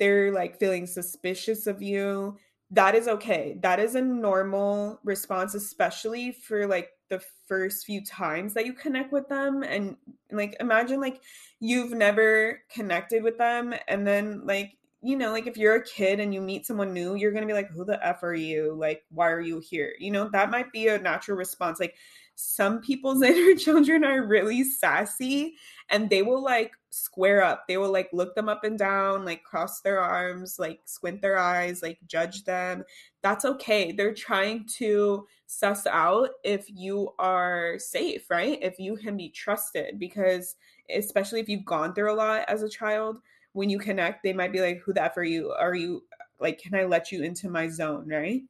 [0.00, 2.36] they're like feeling suspicious of you,
[2.72, 3.58] that is okay.
[3.60, 9.12] That is a normal response, especially for like the first few times that you connect
[9.12, 9.62] with them.
[9.62, 9.96] And
[10.32, 11.20] like, imagine like
[11.60, 16.20] you've never connected with them, and then like, you know, like if you're a kid
[16.20, 18.74] and you meet someone new, you're gonna be like, who the F are you?
[18.78, 19.94] Like, why are you here?
[19.98, 21.80] You know, that might be a natural response.
[21.80, 21.94] Like,
[22.40, 25.54] some people's inner children are really sassy
[25.90, 27.66] and they will like square up.
[27.68, 31.38] They will like look them up and down, like cross their arms, like squint their
[31.38, 32.84] eyes, like judge them.
[33.22, 33.92] That's okay.
[33.92, 38.58] They're trying to suss out if you are safe, right?
[38.62, 40.56] If you can be trusted because
[40.94, 43.18] especially if you've gone through a lot as a child,
[43.52, 45.52] when you connect, they might be like, Who that for you?
[45.52, 46.04] Are you
[46.38, 48.08] like, can I let you into my zone?
[48.08, 48.42] Right.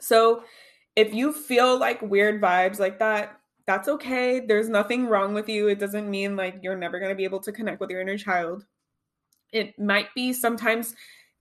[0.00, 0.42] So
[0.96, 4.40] if you feel like weird vibes like that, that's okay.
[4.40, 5.68] There's nothing wrong with you.
[5.68, 8.16] It doesn't mean like you're never going to be able to connect with your inner
[8.16, 8.64] child.
[9.52, 10.94] It might be sometimes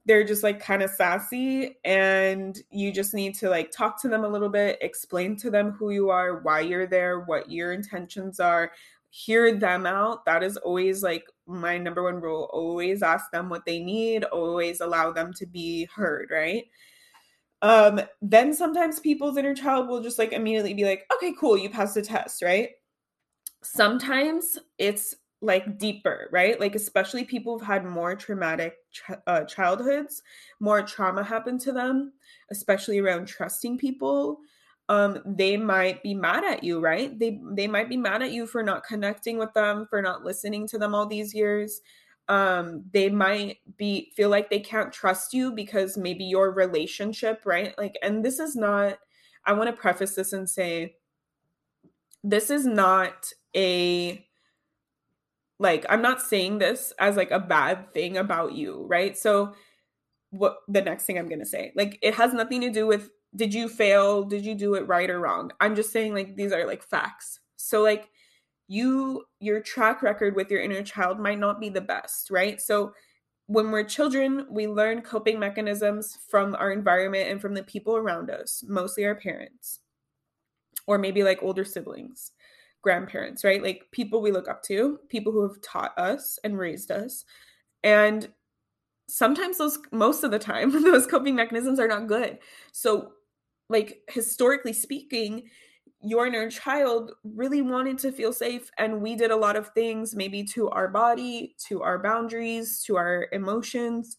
[0.06, 4.24] they're just like kind of sassy and you just need to like talk to them
[4.24, 8.40] a little bit, explain to them who you are, why you're there, what your intentions
[8.40, 8.72] are,
[9.10, 10.26] hear them out.
[10.26, 12.50] That is always like my number one rule.
[12.54, 16.66] Always ask them what they need, always allow them to be heard, right?
[17.66, 21.68] Um, then sometimes people's inner child will just like immediately be like, okay, cool, you
[21.68, 22.70] passed the test, right?
[23.64, 26.60] Sometimes it's like deeper, right?
[26.60, 30.22] Like, especially people who've had more traumatic ch- uh, childhoods,
[30.60, 32.14] more trauma happened to them,
[32.52, 34.42] especially around trusting people.
[34.88, 37.18] Um, they might be mad at you, right?
[37.18, 40.68] They they might be mad at you for not connecting with them, for not listening
[40.68, 41.82] to them all these years
[42.28, 47.78] um they might be feel like they can't trust you because maybe your relationship right?
[47.78, 48.98] Like and this is not
[49.46, 50.96] i want to preface this and say
[52.24, 54.26] this is not a
[55.60, 59.18] like i'm not saying this as like a bad thing about you right?
[59.18, 59.54] So
[60.32, 63.10] what the next thing i'm going to say like it has nothing to do with
[63.36, 65.52] did you fail did you do it right or wrong?
[65.60, 67.40] I'm just saying like these are like facts.
[67.58, 68.10] So like
[68.68, 72.60] you your track record with your inner child might not be the best, right?
[72.60, 72.94] So
[73.48, 78.32] when we're children, we learn coping mechanisms from our environment and from the people around
[78.32, 79.82] us, mostly our parents,
[80.88, 82.32] or maybe like older siblings,
[82.82, 83.62] grandparents, right?
[83.62, 87.24] Like people we look up to, people who have taught us and raised us.
[87.84, 88.30] And
[89.08, 92.40] sometimes those, most of the time, those coping mechanisms are not good.
[92.72, 93.12] So,
[93.70, 95.50] like, historically speaking,
[96.06, 100.16] your inner child really wanted to feel safe and we did a lot of things
[100.16, 104.18] maybe to our body to our boundaries to our emotions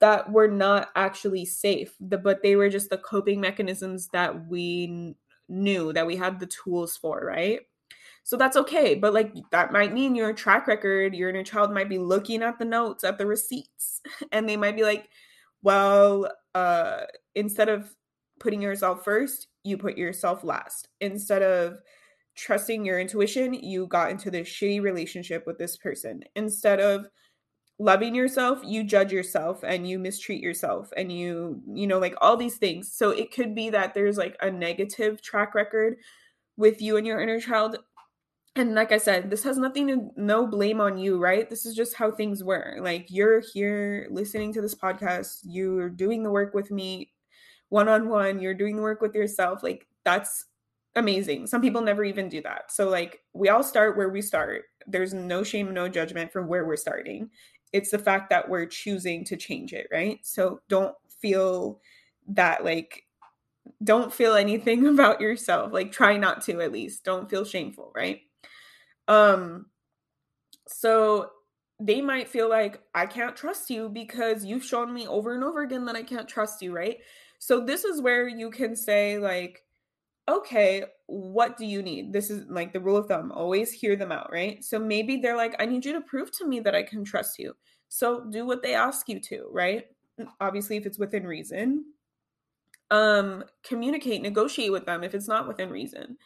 [0.00, 5.14] that were not actually safe the, but they were just the coping mechanisms that we
[5.48, 7.60] knew that we had the tools for right?
[8.24, 11.88] So that's okay but like that might mean your track record your inner child might
[11.88, 14.00] be looking at the notes at the receipts
[14.32, 15.08] and they might be like
[15.62, 17.02] well uh
[17.34, 17.94] instead of
[18.38, 20.88] putting yourself first, you put yourself last.
[21.00, 21.78] Instead of
[22.36, 26.22] trusting your intuition, you got into this shitty relationship with this person.
[26.36, 27.06] Instead of
[27.78, 32.36] loving yourself, you judge yourself and you mistreat yourself and you, you know, like all
[32.36, 32.92] these things.
[32.92, 35.96] So it could be that there's like a negative track record
[36.56, 37.78] with you and your inner child.
[38.56, 41.48] And like I said, this has nothing to no blame on you, right?
[41.48, 42.78] This is just how things were.
[42.80, 47.12] Like you're here listening to this podcast, you're doing the work with me
[47.68, 49.62] one on one, you're doing the work with yourself.
[49.62, 50.46] Like that's
[50.96, 51.46] amazing.
[51.46, 52.72] Some people never even do that.
[52.72, 54.64] So like we all start where we start.
[54.86, 57.30] There's no shame, no judgment from where we're starting.
[57.72, 60.18] It's the fact that we're choosing to change it, right?
[60.22, 61.80] So don't feel
[62.28, 63.04] that like
[63.84, 65.72] don't feel anything about yourself.
[65.72, 67.04] Like try not to at least.
[67.04, 68.20] Don't feel shameful, right?
[69.06, 69.66] Um
[70.66, 71.30] so
[71.80, 75.62] they might feel like I can't trust you because you've shown me over and over
[75.62, 76.98] again that I can't trust you, right?
[77.38, 79.64] So this is where you can say like
[80.28, 82.12] okay, what do you need?
[82.12, 84.62] This is like the rule of thumb, always hear them out, right?
[84.62, 87.38] So maybe they're like I need you to prove to me that I can trust
[87.38, 87.54] you.
[87.88, 89.86] So do what they ask you to, right?
[90.40, 91.86] Obviously if it's within reason.
[92.90, 96.18] Um communicate, negotiate with them if it's not within reason.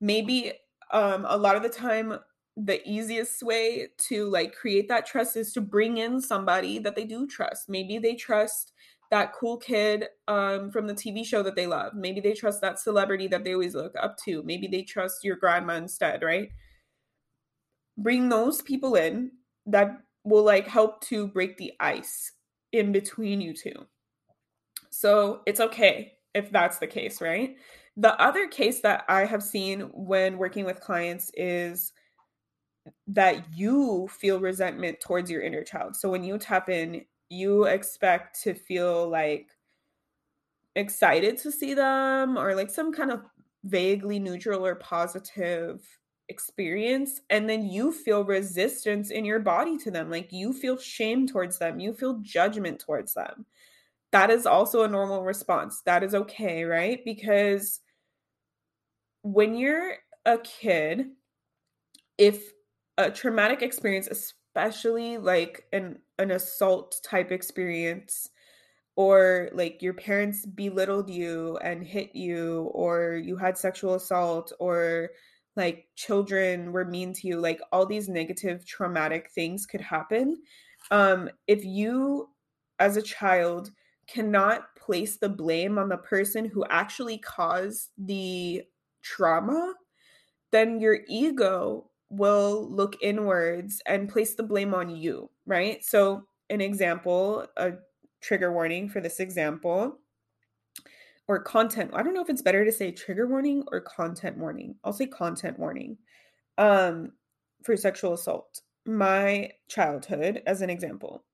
[0.00, 0.52] Maybe
[0.90, 2.18] um a lot of the time
[2.56, 7.04] the easiest way to like create that trust is to bring in somebody that they
[7.04, 7.68] do trust.
[7.68, 8.72] Maybe they trust
[9.10, 11.94] that cool kid um, from the TV show that they love.
[11.94, 14.42] Maybe they trust that celebrity that they always look up to.
[14.42, 16.50] Maybe they trust your grandma instead, right?
[17.96, 19.32] Bring those people in
[19.66, 22.32] that will like help to break the ice
[22.72, 23.86] in between you two.
[24.90, 27.56] So it's okay if that's the case, right?
[27.96, 31.92] The other case that I have seen when working with clients is
[33.06, 35.96] that you feel resentment towards your inner child.
[35.96, 39.48] So when you tap in you expect to feel like
[40.76, 43.22] excited to see them or like some kind of
[43.64, 45.80] vaguely neutral or positive
[46.28, 51.26] experience and then you feel resistance in your body to them like you feel shame
[51.26, 53.46] towards them you feel judgment towards them.
[54.10, 57.04] That is also a normal response that is okay right?
[57.04, 57.80] Because
[59.22, 59.96] when you're
[60.26, 61.10] a kid
[62.18, 62.52] if
[62.98, 68.30] a traumatic experience especially like an an assault type experience
[68.96, 75.10] or like your parents belittled you and hit you or you had sexual assault or
[75.56, 80.36] like children were mean to you like all these negative traumatic things could happen.
[80.90, 82.28] Um if you
[82.78, 83.70] as a child
[84.06, 88.62] cannot place the blame on the person who actually caused the
[89.02, 89.74] trauma
[90.52, 96.60] then your ego will look inwards and place the blame on you right so an
[96.60, 97.72] example a
[98.20, 99.98] trigger warning for this example
[101.28, 101.90] or content.
[101.94, 104.74] I don't know if it's better to say trigger warning or content warning.
[104.84, 105.98] I'll say content warning.
[106.58, 107.12] Um
[107.62, 108.60] for sexual assault.
[108.86, 111.24] My childhood as an example.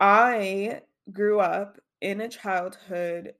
[0.00, 0.82] I
[1.12, 3.34] grew up in a childhood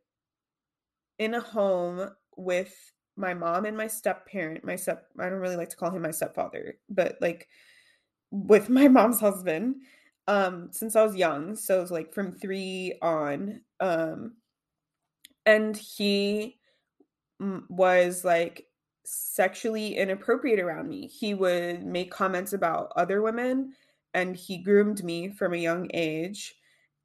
[1.19, 2.75] in a home with
[3.17, 6.03] my mom and my step parent, my step I don't really like to call him
[6.03, 7.49] my stepfather, but like
[8.31, 9.77] with my mom's husband
[10.29, 14.37] um since I was young, so it was like from 3 on um
[15.45, 16.59] and he
[17.41, 18.67] was like
[19.05, 21.07] sexually inappropriate around me.
[21.07, 23.73] He would make comments about other women
[24.15, 26.55] and he groomed me from a young age.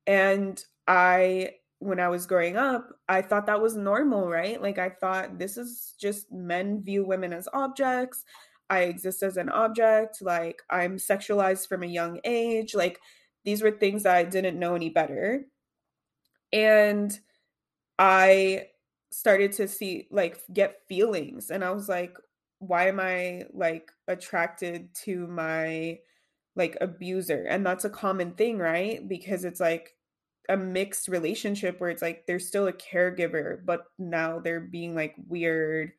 [0.07, 1.51] And I,
[1.82, 4.61] when I was growing up, I thought that was normal, right?
[4.61, 8.23] Like, I thought this is just men view women as objects.
[8.69, 10.21] I exist as an object.
[10.21, 12.75] Like, I'm sexualized from a young age.
[12.75, 12.99] Like,
[13.43, 15.45] these were things that I didn't know any better.
[16.53, 17.17] And
[17.97, 18.67] I
[19.11, 22.15] started to see like get feelings and I was like
[22.59, 25.99] why am I like attracted to my
[26.55, 29.95] like abuser and that's a common thing right because it's like
[30.49, 35.15] a mixed relationship where it's like they're still a caregiver but now they're being like
[35.27, 35.91] weird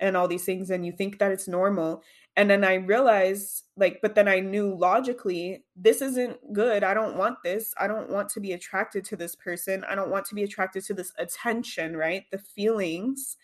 [0.00, 2.02] and all these things and you think that it's normal
[2.36, 7.16] and then i realized like but then i knew logically this isn't good i don't
[7.16, 10.34] want this i don't want to be attracted to this person i don't want to
[10.34, 13.36] be attracted to this attention right the feelings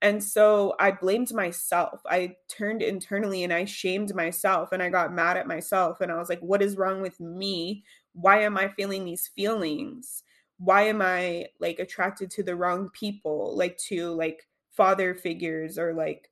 [0.00, 5.12] and so i blamed myself i turned internally and i shamed myself and i got
[5.12, 7.82] mad at myself and i was like what is wrong with me
[8.12, 10.22] why am i feeling these feelings?
[10.58, 15.94] Why am i like attracted to the wrong people like to like father figures or
[15.94, 16.30] like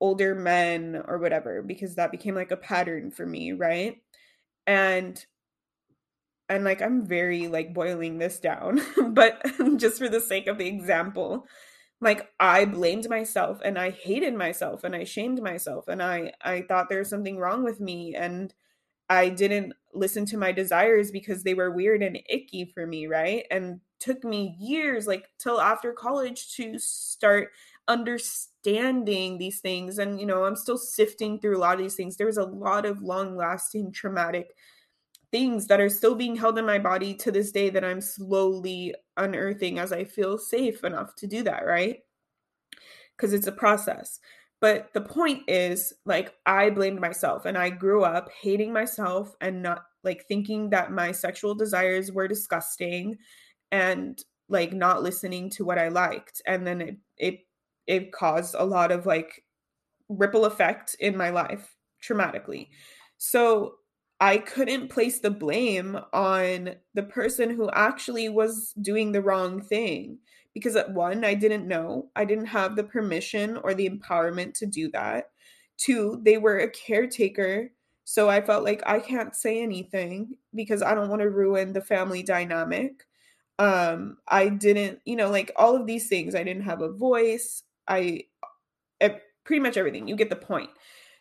[0.00, 1.62] older men or whatever?
[1.62, 3.98] Because that became like a pattern for me right?
[4.66, 5.24] And
[6.48, 9.42] and like i'm very like boiling this down but
[9.76, 11.46] just for the sake of the example
[12.00, 16.62] like i blamed myself and i hated myself and i shamed myself and i i
[16.62, 18.54] thought there's something wrong with me and
[19.08, 23.44] i didn't listen to my desires because they were weird and icky for me right?
[23.50, 27.48] And took me years like till after college to start
[27.88, 32.16] understanding these things and you know i'm still sifting through a lot of these things.
[32.16, 34.54] There was a lot of long lasting traumatic
[35.32, 38.94] things that are still being held in my body to this day that i'm slowly
[39.16, 42.00] unearthing as i feel safe enough to do that right?
[43.16, 44.20] Because it's a process
[44.60, 49.62] but the point is like i blamed myself and i grew up hating myself and
[49.62, 53.16] not like thinking that my sexual desires were disgusting
[53.72, 57.40] and like not listening to what i liked and then it it
[57.86, 59.44] it caused a lot of like
[60.08, 62.68] ripple effect in my life traumatically.
[63.18, 63.76] So
[64.20, 70.18] I couldn't place the blame on the person who actually was doing the wrong thing
[70.56, 74.64] because at one I didn't know, I didn't have the permission or the empowerment to
[74.64, 75.28] do that.
[75.76, 77.70] Two, they were a caretaker,
[78.04, 81.82] so I felt like I can't say anything because I don't want to ruin the
[81.82, 83.04] family dynamic.
[83.58, 86.34] Um I didn't, you know, like all of these things.
[86.34, 87.62] I didn't have a voice.
[87.86, 88.22] I
[89.44, 90.08] pretty much everything.
[90.08, 90.70] You get the point.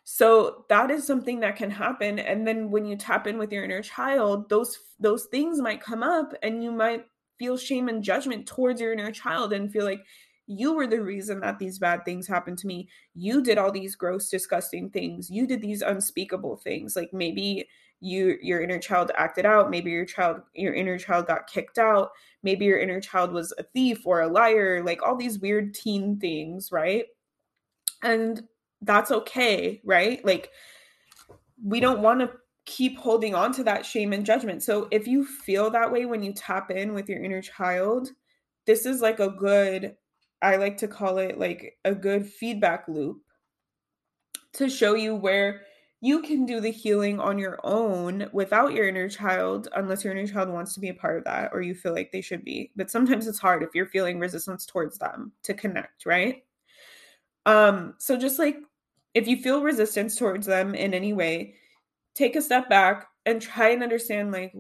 [0.05, 3.65] So that is something that can happen and then when you tap in with your
[3.65, 7.05] inner child, those those things might come up and you might
[7.37, 10.03] feel shame and judgment towards your inner child and feel like
[10.47, 12.87] you were the reason that these bad things happened to me.
[13.15, 15.29] You did all these gross disgusting things.
[15.29, 16.95] You did these unspeakable things.
[16.95, 17.67] Like maybe
[18.01, 22.11] you your inner child acted out maybe your child your inner child got kicked out
[22.43, 26.19] maybe your inner child was a thief or a liar like all these weird teen
[26.19, 27.05] things right
[28.03, 28.43] and
[28.81, 30.49] that's okay right like
[31.63, 32.29] we don't want to
[32.65, 34.63] keep holding on to that shame and judgment.
[34.63, 38.09] So if you feel that way when you tap in with your inner child,
[38.65, 39.95] this is like a good,
[40.41, 43.21] I like to call it like a good feedback loop
[44.53, 45.61] to show you where
[46.01, 50.27] you can do the healing on your own without your inner child, unless your inner
[50.27, 52.71] child wants to be a part of that or you feel like they should be.
[52.75, 56.43] But sometimes it's hard if you're feeling resistance towards them to connect, right?
[57.45, 58.57] Um, so just like
[59.13, 61.55] if you feel resistance towards them in any way,
[62.15, 64.53] take a step back and try and understand like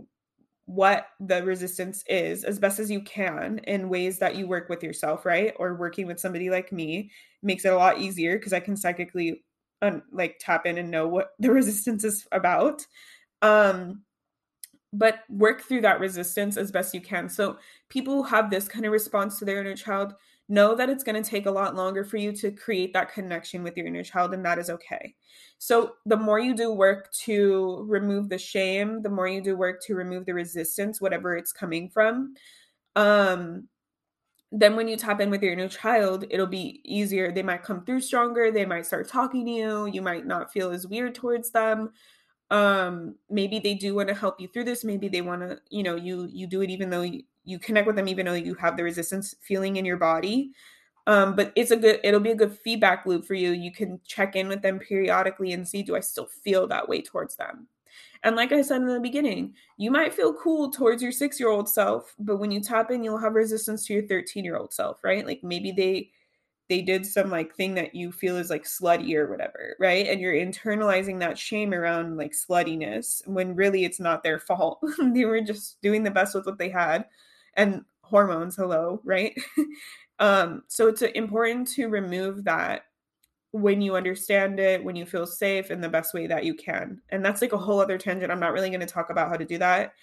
[0.65, 4.83] what the resistance is as best as you can in ways that you work with
[4.83, 5.53] yourself, right?
[5.59, 7.11] Or working with somebody like me
[7.43, 9.43] makes it a lot easier because I can psychically
[9.81, 12.85] um, like tap in and know what the resistance is about.
[13.41, 14.01] Um
[14.93, 17.27] but work through that resistance as best you can.
[17.27, 17.57] So
[17.89, 20.13] people who have this kind of response to their inner child
[20.47, 23.63] know that it's going to take a lot longer for you to create that connection
[23.63, 25.15] with your inner child, and that is okay.
[25.57, 29.81] So, the more you do work to remove the shame, the more you do work
[29.83, 32.35] to remove the resistance, whatever it's coming from,
[32.95, 33.67] um,
[34.51, 37.31] then when you tap in with your inner child, it'll be easier.
[37.31, 38.51] They might come through stronger.
[38.51, 39.85] They might start talking to you.
[39.87, 41.91] You might not feel as weird towards them
[42.51, 45.81] um maybe they do want to help you through this maybe they want to you
[45.81, 48.55] know you you do it even though you, you connect with them even though you
[48.55, 50.51] have the resistance feeling in your body
[51.07, 53.99] um but it's a good it'll be a good feedback loop for you you can
[54.05, 57.67] check in with them periodically and see do i still feel that way towards them
[58.23, 61.49] and like i said in the beginning you might feel cool towards your 6 year
[61.49, 64.73] old self but when you tap in you'll have resistance to your 13 year old
[64.73, 66.09] self right like maybe they
[66.67, 70.07] they did some like thing that you feel is like slutty or whatever, right?
[70.07, 74.79] And you're internalizing that shame around like sluttiness when really it's not their fault.
[74.99, 77.05] they were just doing the best with what they had
[77.55, 79.35] and hormones, hello, right?
[80.19, 82.83] um so it's important to remove that
[83.51, 87.01] when you understand it, when you feel safe in the best way that you can.
[87.09, 88.31] And that's like a whole other tangent.
[88.31, 89.93] I'm not really going to talk about how to do that.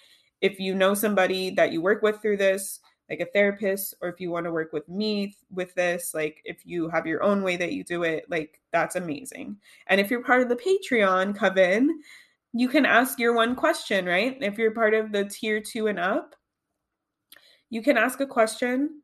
[0.41, 2.79] If you know somebody that you work with through this,
[3.09, 6.65] like a therapist or if you want to work with me with this like if
[6.65, 10.23] you have your own way that you do it like that's amazing and if you're
[10.23, 12.01] part of the patreon coven
[12.53, 15.99] you can ask your one question right if you're part of the tier two and
[15.99, 16.33] up
[17.73, 19.01] you can ask a question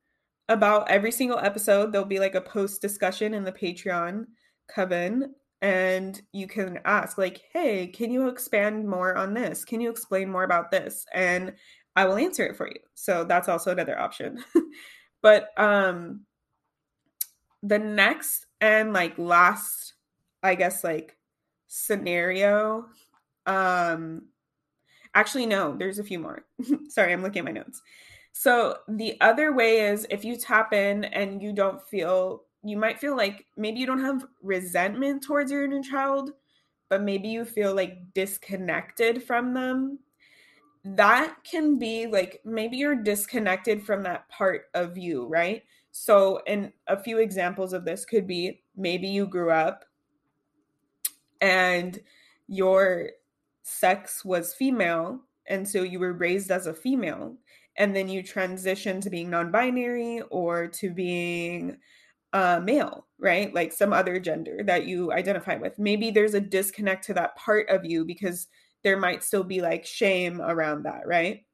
[0.47, 4.25] about every single episode there'll be like a post discussion in the patreon
[4.73, 9.89] coven and you can ask like hey can you expand more on this can you
[9.89, 11.53] explain more about this and
[11.99, 12.79] I will answer it for you.
[12.95, 14.41] So that's also another option.
[15.21, 16.21] but um
[17.61, 19.95] the next and like last
[20.41, 21.17] I guess like
[21.67, 22.85] scenario
[23.45, 24.27] um
[25.13, 26.45] actually no, there's a few more.
[26.87, 27.81] Sorry, I'm looking at my notes.
[28.39, 32.97] So the other way is if you tap in and you don't feel you might
[32.97, 36.31] feel like maybe you don't have resentment towards your inner child,
[36.87, 39.99] but maybe you feel like disconnected from them
[40.85, 45.63] that can be like maybe you're disconnected from that part of you, right?
[45.91, 49.83] So, and a few examples of this could be maybe you grew up
[51.41, 51.99] and
[52.47, 53.09] your
[53.63, 57.35] sex was female, and so you were raised as a female,
[57.79, 61.77] and then you transition to being non binary or to being
[62.33, 63.53] uh, male, right?
[63.53, 65.79] Like some other gender that you identify with.
[65.79, 68.47] Maybe there's a disconnect to that part of you because
[68.83, 71.45] there might still be like shame around that, right?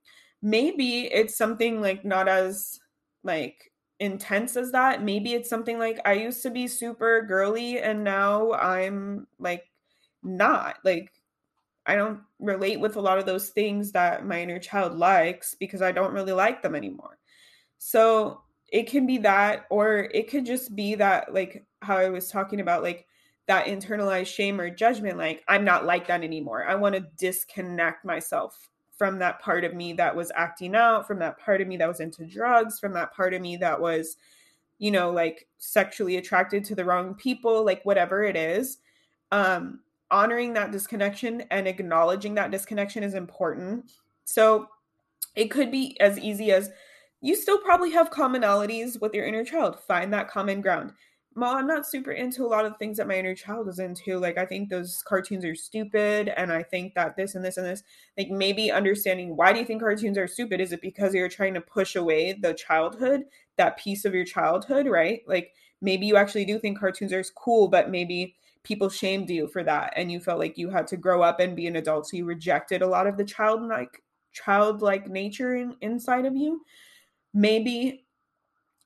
[0.42, 2.80] Maybe it's something like not as
[3.24, 5.04] like intense as that.
[5.04, 9.64] Maybe it's something like I used to be super girly and now I'm like
[10.24, 10.78] not.
[10.84, 11.12] Like
[11.86, 15.82] I don't relate with a lot of those things that my inner child likes because
[15.82, 17.20] I don't really like them anymore.
[17.78, 22.30] So it can be that, or it could just be that, like how I was
[22.30, 23.06] talking about, like
[23.48, 28.04] that internalized shame or judgment like i'm not like that anymore i want to disconnect
[28.06, 31.78] myself from that part of me that was acting out from that part of me
[31.78, 34.18] that was into drugs from that part of me that was
[34.80, 38.78] you know like sexually attracted to the wrong people like whatever it is
[39.32, 39.80] um
[40.16, 43.92] honoring that disconnection and acknowledging that disconnection is important
[44.24, 44.68] so
[45.36, 46.72] it could be as easy as
[47.22, 50.94] you still probably have commonalities with your inner child find that common ground
[51.38, 54.18] well, I'm not super into a lot of things that my inner child is into.
[54.18, 57.66] Like, I think those cartoons are stupid, and I think that this and this and
[57.66, 57.84] this,
[58.18, 60.62] like, maybe understanding why do you think cartoons are stupid?
[60.62, 63.26] Is it because you're trying to push away the childhood,
[63.58, 65.24] that piece of your childhood, right?
[65.28, 65.52] Like,
[65.82, 68.36] maybe you actually do think cartoons are cool, but maybe
[68.66, 71.56] people shamed you for that, and you felt like you had to grow up and
[71.56, 74.04] be an adult, so you rejected a lot of the childlike,
[74.34, 76.62] childlike nature in, inside of you.
[77.34, 78.06] Maybe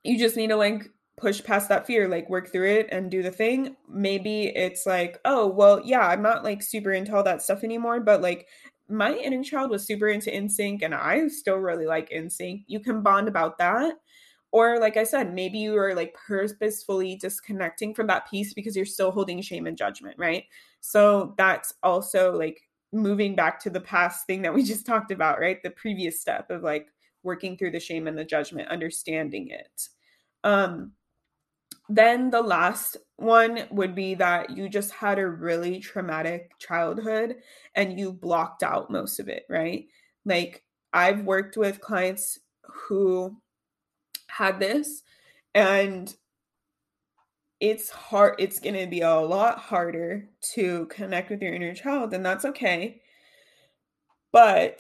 [0.04, 3.22] you just need to like push past that fear, like work through it and do
[3.22, 3.76] the thing.
[3.90, 8.00] Maybe it's like, oh, well, yeah, I'm not like super into all that stuff anymore,
[8.00, 8.48] but like
[8.88, 12.64] my inner child was super into NSYNC and I still really like NSYNC.
[12.68, 13.96] You can bond about that.
[14.52, 18.86] Or like I said, maybe you are like purposefully disconnecting from that piece because you're
[18.86, 20.46] still holding shame and judgment, right?
[20.82, 25.40] So that's also like moving back to the past thing that we just talked about,
[25.40, 25.62] right?
[25.62, 26.88] The previous step of like
[27.22, 29.90] working through the shame and the judgment, understanding it.
[30.44, 30.94] Um
[31.90, 37.38] then the last one would be that you just had a really traumatic childhood
[37.76, 39.88] and you blocked out most of it, right?
[40.24, 43.38] Like I've worked with clients who
[44.30, 45.04] had this
[45.54, 46.16] and
[47.60, 52.14] it's hard it's going to be a lot harder to connect with your inner child
[52.14, 53.02] and that's okay.
[54.32, 54.80] But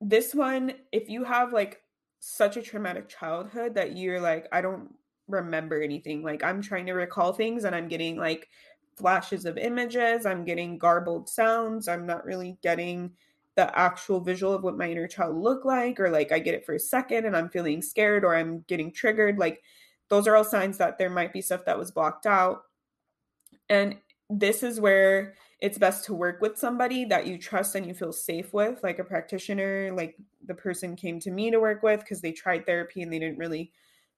[0.00, 1.80] this one if you have like
[2.18, 4.90] such a traumatic childhood that you're like I don't
[5.28, 6.22] remember anything.
[6.22, 8.48] Like I'm trying to recall things and I'm getting like
[8.96, 13.12] flashes of images, I'm getting garbled sounds, I'm not really getting
[13.56, 16.64] the actual visual of what my inner child looked like or like I get it
[16.64, 19.62] for a second and I'm feeling scared or I'm getting triggered like
[20.08, 22.62] those are all signs that there might be stuff that was blocked out.
[23.68, 23.96] And
[24.30, 28.12] this is where it's best to work with somebody that you trust and you feel
[28.12, 32.20] safe with, like a practitioner, like the person came to me to work with because
[32.20, 33.72] they tried therapy and they didn't really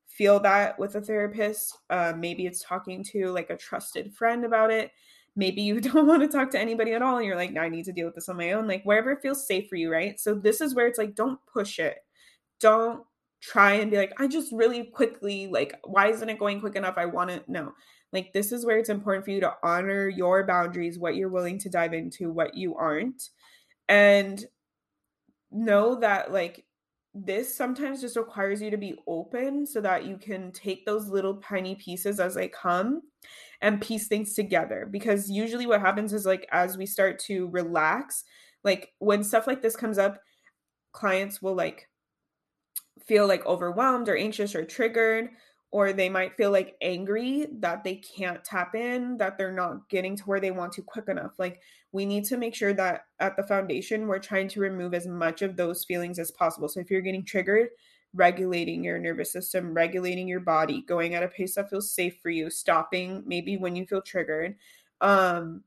[0.06, 1.78] feel that with a therapist.
[1.88, 4.90] Uh, maybe it's talking to like a trusted friend about it.
[5.38, 7.68] Maybe you don't want to talk to anybody at all and you're like, no, I
[7.68, 8.66] need to deal with this on my own.
[8.66, 10.18] Like, wherever it feels safe for you, right?
[10.20, 11.98] So, this is where it's like, don't push it.
[12.60, 13.04] Don't
[13.40, 16.94] try and be like, I just really quickly, like, why isn't it going quick enough?
[16.98, 17.42] I want to.
[17.46, 17.72] No.
[18.12, 21.58] Like, this is where it's important for you to honor your boundaries, what you're willing
[21.60, 23.22] to dive into, what you aren't.
[23.88, 24.44] And
[25.52, 26.64] know that, like,
[27.14, 31.36] this sometimes just requires you to be open so that you can take those little
[31.36, 33.02] tiny pieces as they come
[33.60, 38.24] and piece things together because usually what happens is like as we start to relax
[38.64, 40.20] like when stuff like this comes up
[40.92, 41.88] clients will like
[43.06, 45.30] feel like overwhelmed or anxious or triggered
[45.70, 50.16] or they might feel like angry that they can't tap in, that they're not getting
[50.16, 51.38] to where they want to quick enough.
[51.38, 51.60] Like,
[51.92, 55.42] we need to make sure that at the foundation, we're trying to remove as much
[55.42, 56.68] of those feelings as possible.
[56.68, 57.68] So, if you're getting triggered,
[58.14, 62.30] regulating your nervous system, regulating your body, going at a pace that feels safe for
[62.30, 64.56] you, stopping maybe when you feel triggered.
[65.00, 65.62] Um,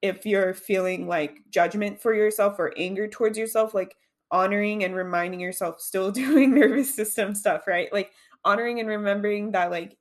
[0.00, 3.96] if you're feeling like judgment for yourself or anger towards yourself, like
[4.30, 7.92] honoring and reminding yourself still doing nervous system stuff, right?
[7.92, 8.12] Like
[8.44, 9.96] honoring and remembering that like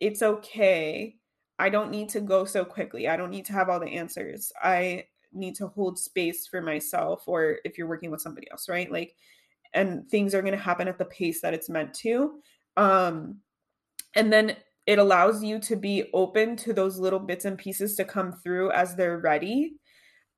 [0.00, 1.16] it's okay.
[1.58, 3.08] I don't need to go so quickly.
[3.08, 4.52] I don't need to have all the answers.
[4.62, 8.90] I need to hold space for myself or if you're working with somebody else, right?
[8.90, 9.16] Like
[9.74, 12.40] and things are going to happen at the pace that it's meant to.
[12.76, 13.38] Um
[14.16, 14.56] and then
[14.86, 18.70] it allows you to be open to those little bits and pieces to come through
[18.70, 19.74] as they're ready.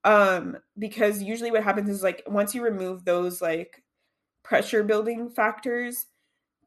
[0.04, 3.82] Um because usually what happens is like once you remove those like
[4.42, 6.06] pressure building factors,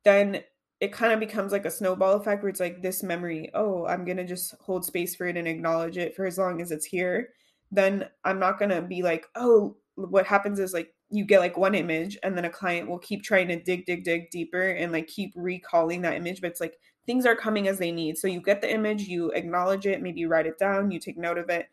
[0.03, 0.43] then
[0.79, 4.05] it kind of becomes like a snowball effect where it's like this memory, oh, I'm
[4.05, 6.85] going to just hold space for it and acknowledge it for as long as it's
[6.85, 7.29] here.
[7.71, 11.57] Then I'm not going to be like, oh, what happens is like you get like
[11.57, 14.91] one image and then a client will keep trying to dig, dig, dig deeper and
[14.91, 16.41] like keep recalling that image.
[16.41, 18.17] But it's like things are coming as they need.
[18.17, 21.17] So you get the image, you acknowledge it, maybe you write it down, you take
[21.17, 21.67] note of it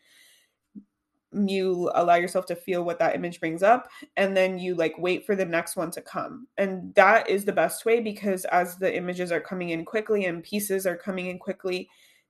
[1.32, 5.26] you allow yourself to feel what that image brings up and then you like wait
[5.26, 8.96] for the next one to come and that is the best way because as the
[8.96, 11.88] images are coming in quickly and pieces are coming in quickly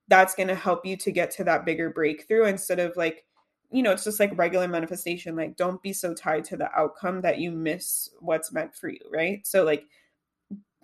[0.09, 3.25] that's going to help you to get to that bigger breakthrough instead of like
[3.71, 7.21] you know it's just like regular manifestation like don't be so tied to the outcome
[7.21, 9.87] that you miss what's meant for you right so like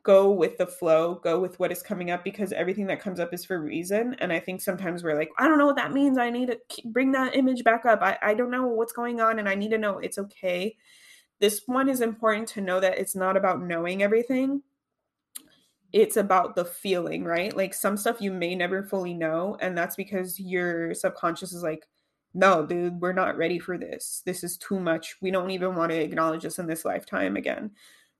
[0.02, 3.32] go with the flow, go with what is coming up because everything that comes up
[3.32, 4.16] is for a reason.
[4.18, 6.18] And I think sometimes we're like, I don't know what that means.
[6.18, 8.02] I need to bring that image back up.
[8.02, 10.76] I, I don't know what's going on and I need to know it's okay.
[11.40, 14.62] This one is important to know that it's not about knowing everything.
[15.92, 17.56] It's about the feeling, right?
[17.56, 19.56] Like some stuff you may never fully know.
[19.60, 21.86] And that's because your subconscious is like,
[22.34, 24.22] no, dude, we're not ready for this.
[24.24, 25.16] This is too much.
[25.20, 27.72] We don't even want to acknowledge this in this lifetime again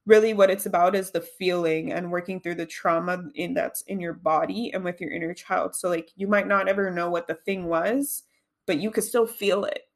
[0.07, 4.01] really what it's about is the feeling and working through the trauma in that's in
[4.01, 7.29] your body and with your inner child so like you might not ever know what
[7.29, 8.25] the thing was
[8.67, 9.89] but you could still feel it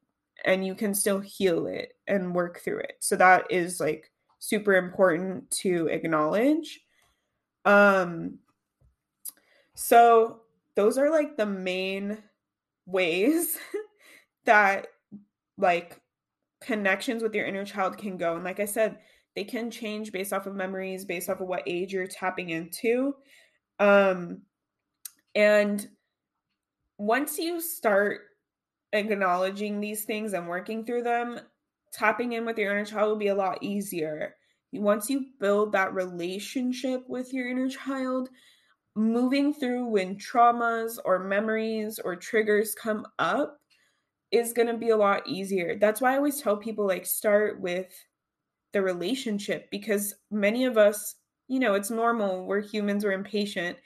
[0.45, 4.75] and you can still heal it and work through it so that is like super
[4.75, 6.81] important to acknowledge
[7.65, 8.39] um
[9.75, 10.41] so
[10.77, 12.17] those are like the main
[12.87, 13.59] ways
[14.47, 14.89] that
[15.59, 16.01] like
[16.61, 18.99] connections with your inner child can go and like i said
[19.37, 23.15] they can change based off of memories, based off of what age you're tapping into.
[23.79, 24.43] Um,
[25.35, 25.87] and
[26.97, 28.23] once you start
[28.95, 31.39] acknowledging these things and working through them,
[31.93, 34.35] tapping in with your inner child will be a lot easier.
[34.73, 38.31] Once you build that relationship with your inner child,
[38.95, 43.59] moving through when traumas or memories or triggers come up
[44.37, 45.77] is going to be a lot easier.
[45.79, 47.93] That's why I always tell people like start with
[48.73, 51.15] the relationship because many of us,
[51.49, 52.45] you know, it's normal.
[52.45, 53.79] We're humans, we're impatient.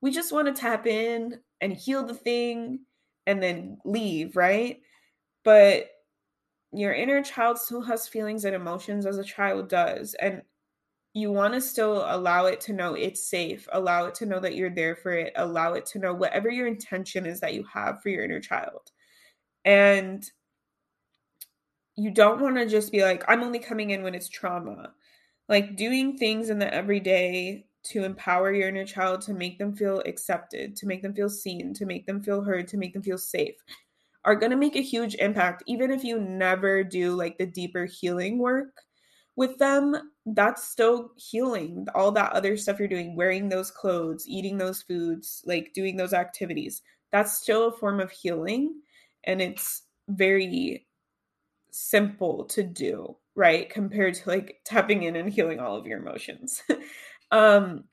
[0.00, 2.80] We just want to tap in and heal the thing
[3.26, 4.80] and then leave, right?
[5.44, 5.88] But
[6.72, 10.14] your inner child still has feelings and emotions as a child does.
[10.14, 10.42] And
[11.14, 14.56] you want to still allow it to know it's safe, allow it to know that
[14.56, 18.02] you're there for it, allow it to know whatever your intention is that you have
[18.02, 18.90] for your inner child.
[19.64, 20.28] And
[21.96, 24.92] you don't want to just be like, I'm only coming in when it's trauma.
[25.48, 30.00] Like doing things in the everyday to empower your inner child to make them feel
[30.06, 33.18] accepted, to make them feel seen, to make them feel heard, to make them feel
[33.18, 33.56] safe
[34.24, 35.62] are going to make a huge impact.
[35.66, 38.82] Even if you never do like the deeper healing work
[39.36, 39.96] with them
[40.26, 41.86] that's still healing.
[41.94, 46.14] All that other stuff you're doing wearing those clothes eating those foods like doing those
[46.14, 48.80] activities that's still a form of healing
[49.26, 50.86] and it's very
[51.70, 56.62] simple to do right compared to like tapping in and healing all of your emotions.
[57.30, 57.84] Um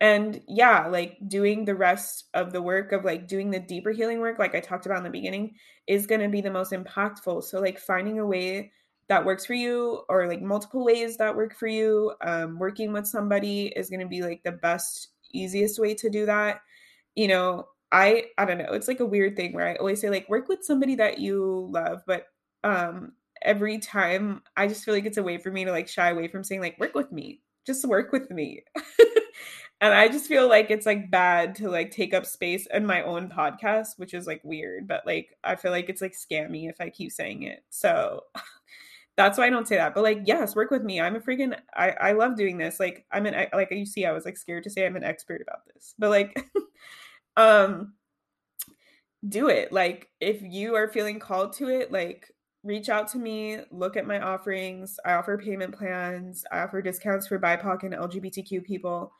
[0.00, 4.20] and yeah like doing the rest of the work of like doing the deeper healing
[4.20, 5.54] work like i talked about in the beginning
[5.86, 7.44] is going to be the most impactful.
[7.44, 8.72] So like finding a way
[9.08, 13.06] that works for you or like multiple ways that work for you um, working with
[13.06, 16.60] somebody is going to be like the best easiest way to do that.
[17.14, 20.10] You know i i don't know it's like a weird thing where i always say
[20.10, 22.26] like work with somebody that you love but
[22.62, 26.10] um every time i just feel like it's a way for me to like shy
[26.10, 28.62] away from saying like work with me just work with me
[29.80, 33.02] and i just feel like it's like bad to like take up space in my
[33.02, 36.80] own podcast which is like weird but like i feel like it's like scammy if
[36.80, 38.20] i keep saying it so
[39.16, 39.94] that's why I don't say that.
[39.94, 41.00] But like, yes, work with me.
[41.00, 42.78] I'm a freaking I I love doing this.
[42.78, 45.40] Like I'm an like you see, I was like scared to say I'm an expert
[45.40, 45.94] about this.
[45.98, 46.36] But like
[47.36, 47.94] um
[49.26, 49.72] do it.
[49.72, 52.30] Like if you are feeling called to it, like
[52.62, 54.98] reach out to me, look at my offerings.
[55.04, 59.12] I offer payment plans, I offer discounts for BIPOC and LGBTQ people.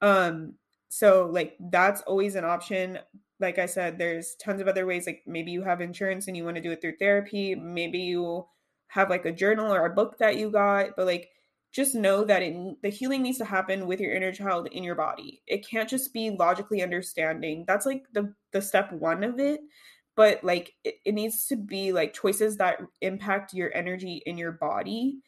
[0.00, 0.54] Um
[0.88, 2.98] so like that's always an option.
[3.40, 6.44] Like I said, there's tons of other ways like maybe you have insurance and you
[6.44, 8.46] want to do it through therapy, maybe you
[8.88, 11.28] have like a journal or a book that you got, but like
[11.76, 14.94] just know that it, the healing needs to happen with your inner child in your
[14.94, 15.42] body.
[15.46, 17.66] It can't just be logically understanding.
[17.68, 19.60] That's like the the step 1 of it,
[20.16, 24.52] but like it, it needs to be like choices that impact your energy in your
[24.52, 25.18] body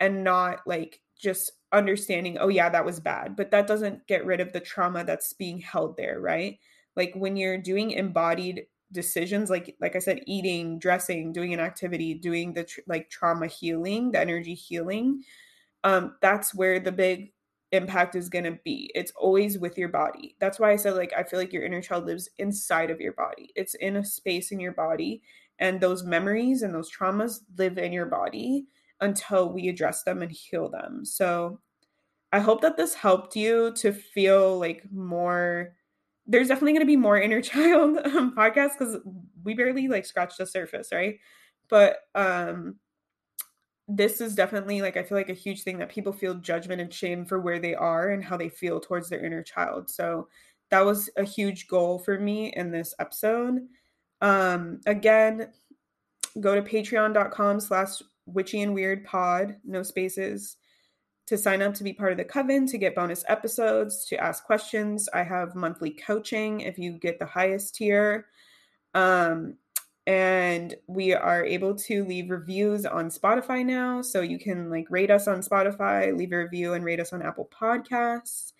[0.00, 4.40] and not like just understanding, oh yeah, that was bad, but that doesn't get rid
[4.40, 6.58] of the trauma that's being held there, right?
[6.96, 12.14] Like when you're doing embodied decisions like like i said eating dressing doing an activity
[12.14, 15.22] doing the tr- like trauma healing the energy healing
[15.84, 17.32] um that's where the big
[17.72, 18.90] impact is going to be.
[18.94, 20.36] It's always with your body.
[20.40, 23.12] That's why i said like i feel like your inner child lives inside of your
[23.12, 23.50] body.
[23.56, 25.22] It's in a space in your body
[25.58, 28.66] and those memories and those traumas live in your body
[29.00, 31.04] until we address them and heal them.
[31.04, 31.60] So
[32.32, 35.74] i hope that this helped you to feel like more
[36.26, 38.98] there's definitely going to be more inner child um, podcasts because
[39.44, 41.18] we barely like scratched the surface, right?
[41.70, 42.76] But um,
[43.88, 46.92] this is definitely like I feel like a huge thing that people feel judgment and
[46.92, 49.88] shame for where they are and how they feel towards their inner child.
[49.90, 50.28] So
[50.70, 53.66] that was a huge goal for me in this episode.
[54.20, 55.48] Um, again,
[56.38, 60.58] go to patreon.com slash witchy and weird pod, no spaces
[61.26, 64.44] to sign up to be part of the coven, to get bonus episodes, to ask
[64.44, 65.08] questions.
[65.12, 68.26] I have monthly coaching if you get the highest tier.
[68.94, 69.56] Um,
[70.08, 74.00] and we are able to leave reviews on Spotify now.
[74.00, 77.20] So you can like rate us on Spotify, leave a review, and rate us on
[77.20, 78.54] Apple Podcasts.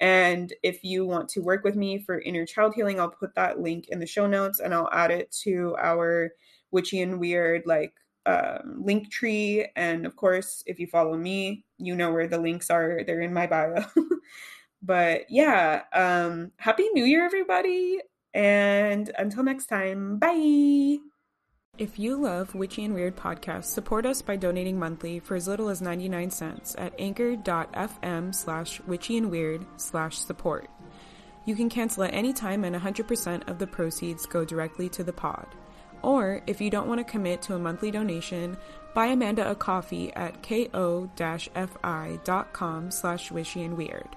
[0.00, 3.60] And if you want to work with me for inner child healing, I'll put that
[3.60, 6.30] link in the show notes and I'll add it to our
[6.70, 7.92] witchy and weird like
[8.24, 9.66] um, link tree.
[9.76, 13.02] And of course, if you follow me, you know where the links are.
[13.06, 13.84] They're in my bio.
[14.82, 18.00] but yeah, um, happy new year, everybody.
[18.34, 20.98] And until next time, bye.
[21.76, 25.68] If you love Witchy and Weird podcasts, support us by donating monthly for as little
[25.68, 30.68] as 99 cents at anchor.fm slash witchy and weird slash support.
[31.46, 35.12] You can cancel at any time and 100% of the proceeds go directly to the
[35.12, 35.48] pod.
[36.02, 38.56] Or if you don't want to commit to a monthly donation,
[38.94, 40.80] buy Amanda a coffee at ko-fi.com
[42.90, 44.08] slash witchy and weird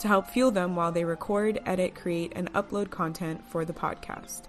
[0.00, 4.42] to help fuel them while they record, edit, create, and upload content for the podcast.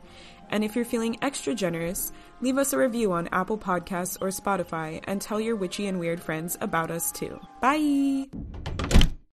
[0.49, 2.11] And if you're feeling extra generous,
[2.41, 6.21] leave us a review on Apple Podcasts or Spotify and tell your witchy and weird
[6.21, 7.39] friends about us too.
[7.61, 8.27] Bye!